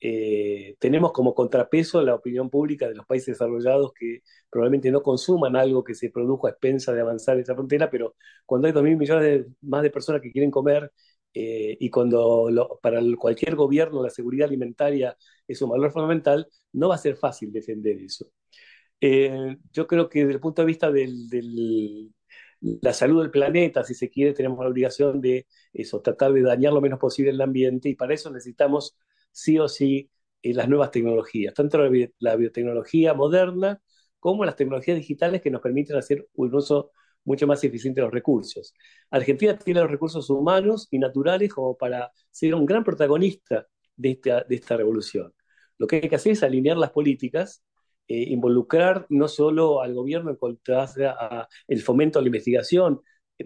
eh, 0.00 0.76
tenemos 0.78 1.12
como 1.12 1.34
contrapeso 1.34 2.02
la 2.02 2.14
opinión 2.14 2.50
pública 2.50 2.88
de 2.88 2.94
los 2.94 3.06
países 3.06 3.34
desarrollados 3.34 3.92
que 3.92 4.22
probablemente 4.48 4.90
no 4.90 5.02
consuman 5.02 5.56
algo 5.56 5.82
que 5.82 5.94
se 5.94 6.10
produjo 6.10 6.46
a 6.46 6.50
expensa 6.50 6.92
de 6.92 7.00
avanzar 7.00 7.38
esa 7.38 7.54
frontera, 7.54 7.90
pero 7.90 8.14
cuando 8.46 8.68
hay 8.68 8.72
2.000 8.72 8.96
millones 8.96 9.24
de, 9.24 9.46
más 9.62 9.82
de 9.82 9.90
personas 9.90 10.22
que 10.22 10.30
quieren 10.30 10.50
comer 10.50 10.92
eh, 11.34 11.76
y 11.80 11.90
cuando 11.90 12.78
para 12.80 13.00
cualquier 13.18 13.56
gobierno 13.56 14.02
la 14.02 14.10
seguridad 14.10 14.48
alimentaria 14.48 15.16
es 15.46 15.60
un 15.62 15.70
valor 15.70 15.90
fundamental, 15.92 16.46
no 16.72 16.88
va 16.88 16.94
a 16.94 16.98
ser 16.98 17.16
fácil 17.16 17.52
defender 17.52 17.98
eso. 18.00 18.26
Eh, 19.00 19.56
yo 19.72 19.86
creo 19.86 20.08
que 20.08 20.20
desde 20.20 20.34
el 20.34 20.40
punto 20.40 20.62
de 20.62 20.66
vista 20.66 20.90
de 20.90 21.06
la 22.60 22.92
salud 22.92 23.22
del 23.22 23.30
planeta, 23.30 23.84
si 23.84 23.94
se 23.94 24.10
quiere, 24.10 24.32
tenemos 24.32 24.58
la 24.60 24.70
obligación 24.70 25.20
de 25.20 25.46
eso, 25.72 26.00
tratar 26.00 26.32
de 26.32 26.42
dañar 26.42 26.72
lo 26.72 26.80
menos 26.80 26.98
posible 26.98 27.30
el 27.30 27.40
ambiente 27.40 27.88
y 27.88 27.94
para 27.94 28.14
eso 28.14 28.30
necesitamos 28.30 28.96
sí 29.38 29.58
o 29.58 29.68
sí 29.68 30.10
eh, 30.42 30.54
las 30.54 30.68
nuevas 30.68 30.90
tecnologías, 30.90 31.54
tanto 31.54 31.78
la, 32.18 32.36
biotecnología 32.36 33.14
moderna 33.14 33.80
como 34.18 34.44
las 34.44 34.56
tecnologías 34.56 34.96
digitales 34.98 35.42
que 35.42 35.50
nos 35.50 35.60
permiten 35.60 35.96
hacer 35.96 36.28
un 36.34 36.54
uso 36.54 36.90
mucho 37.24 37.46
más 37.46 37.62
eficiente 37.62 38.00
de 38.00 38.06
los 38.06 38.12
recursos. 38.14 38.74
Argentina 39.10 39.56
tiene 39.56 39.80
los 39.80 39.90
recursos 39.90 40.28
humanos 40.30 40.88
y 40.90 40.98
naturales 40.98 41.52
como 41.52 41.76
para 41.76 42.10
ser 42.30 42.54
un 42.54 42.66
gran 42.66 42.82
protagonista 42.84 43.66
de 43.96 44.10
esta, 44.12 44.42
de 44.42 44.54
esta 44.56 44.76
revolución. 44.76 45.32
Lo 45.78 45.86
que 45.86 45.96
hay 45.96 46.08
que 46.08 46.16
hacer 46.16 46.32
es 46.32 46.42
alinear 46.42 46.76
las 46.76 46.90
políticas, 46.90 47.62
eh, 48.08 48.22
involucrar 48.30 49.06
no 49.10 49.28
solo 49.28 49.82
al 49.82 49.94
gobierno 49.94 50.30
en 50.30 50.36
contra 50.36 50.88
el 51.68 51.82
fomento 51.82 52.18
a 52.18 52.22
la 52.22 52.28
investigación, 52.28 53.02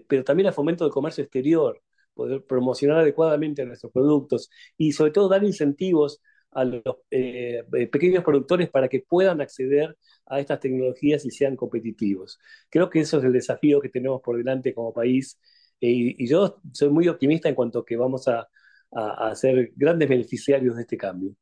pero 0.07 0.23
también 0.23 0.47
al 0.47 0.53
fomento 0.53 0.85
del 0.85 0.93
comercio 0.93 1.23
exterior, 1.23 1.81
poder 2.13 2.43
promocionar 2.45 2.99
adecuadamente 2.99 3.65
nuestros 3.65 3.91
productos 3.91 4.49
y 4.77 4.91
sobre 4.91 5.11
todo 5.11 5.29
dar 5.29 5.43
incentivos 5.43 6.21
a 6.51 6.65
los 6.65 6.83
eh, 7.11 7.63
eh, 7.73 7.87
pequeños 7.87 8.23
productores 8.23 8.69
para 8.69 8.87
que 8.87 9.01
puedan 9.07 9.41
acceder 9.41 9.97
a 10.25 10.39
estas 10.39 10.59
tecnologías 10.59 11.25
y 11.25 11.31
sean 11.31 11.55
competitivos. 11.55 12.39
Creo 12.69 12.89
que 12.89 12.99
eso 13.01 13.17
es 13.17 13.23
el 13.23 13.33
desafío 13.33 13.81
que 13.81 13.89
tenemos 13.89 14.21
por 14.21 14.37
delante 14.37 14.73
como 14.73 14.93
país 14.93 15.39
eh, 15.81 16.15
y, 16.17 16.27
yo 16.27 16.59
soy 16.71 16.89
muy 16.89 17.07
optimista 17.07 17.49
en 17.49 17.55
cuanto 17.55 17.79
a 17.79 17.85
que 17.85 17.97
vamos 17.97 18.27
a, 18.27 18.47
a, 18.91 19.35
ser 19.35 19.71
grandes 19.75 20.07
beneficiarios 20.07 20.75
de 20.75 20.83
este 20.83 20.97
cambio. 20.97 21.35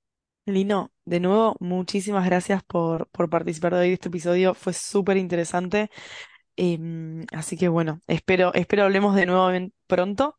Lino, 0.46 0.92
de 1.06 1.20
nuevo, 1.20 1.56
muchísimas 1.60 2.26
gracias 2.26 2.64
por, 2.64 3.08
por 3.10 3.30
participar 3.30 3.74
de 3.74 3.82
hoy 3.82 3.88
de 3.90 3.94
este 3.94 4.08
episodio. 4.08 4.56
Fue 4.56 4.74
súper 4.74 5.18
interesante. 5.18 5.92
Em, 6.56 7.26
así 7.32 7.58
que 7.58 7.68
bueno, 7.68 8.02
espero, 8.08 8.54
espero 8.54 8.84
hablemos 8.84 9.16
de 9.16 9.26
nuevo 9.26 9.50
pronto. 9.88 10.38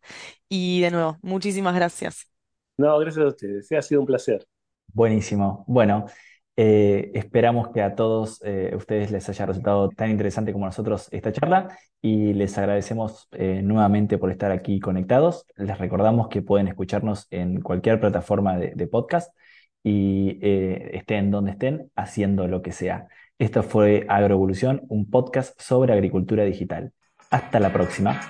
Y 0.49 0.81
de 0.81 0.91
nuevo, 0.91 1.19
muchísimas 1.23 1.75
gracias. 1.75 2.29
No, 2.77 2.99
gracias 2.99 3.25
a 3.25 3.29
ustedes. 3.29 3.73
Ha 3.73 3.83
sido 3.83 4.01
un 4.01 4.07
placer. 4.07 4.47
Buenísimo. 4.93 5.65
Bueno, 5.67 6.07
eh, 6.55 7.11
esperamos 7.15 7.71
que 7.71 7.81
a 7.81 7.95
todos 7.95 8.43
eh, 8.45 8.75
ustedes 8.77 9.11
les 9.11 9.27
haya 9.29 9.47
resultado 9.47 9.89
tan 9.89 10.11
interesante 10.11 10.53
como 10.53 10.67
a 10.67 10.69
nosotros 10.69 11.09
esta 11.11 11.33
charla 11.33 11.79
y 12.03 12.35
les 12.35 12.59
agradecemos 12.59 13.29
eh, 13.33 13.63
nuevamente 13.63 14.19
por 14.19 14.31
estar 14.31 14.51
aquí 14.53 14.79
conectados. 14.79 15.47
Les 15.57 15.79
recordamos 15.79 16.29
que 16.29 16.43
pueden 16.43 16.69
escucharnos 16.69 17.27
en 17.31 17.63
cualquier 17.63 18.01
plataforma 18.01 18.59
de, 18.59 18.87
podcast 18.87 19.35
y 19.83 20.39
estén 20.43 21.31
donde 21.31 21.53
estén 21.53 21.91
haciendo 21.97 22.47
lo 22.47 22.63
que 22.63 22.73
sea. 22.73 23.09
Esto 23.39 23.63
fue 23.63 24.07
Agroevolución, 24.09 24.83
un 24.89 25.11
podcast 25.11 25.61
sobre 25.61 25.93
agricultura 25.93 26.45
digital. 26.45 26.93
Hasta 27.31 27.61
la 27.61 27.73
próxima. 27.73 28.21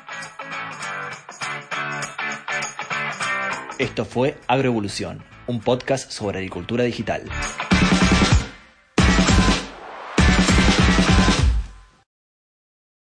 Esto 3.78 4.04
fue 4.04 4.36
Agroevolución 4.46 5.22
un 5.46 5.60
podcast 5.60 6.10
sobre 6.10 6.38
agricultura 6.38 6.84
digital. 6.84 7.22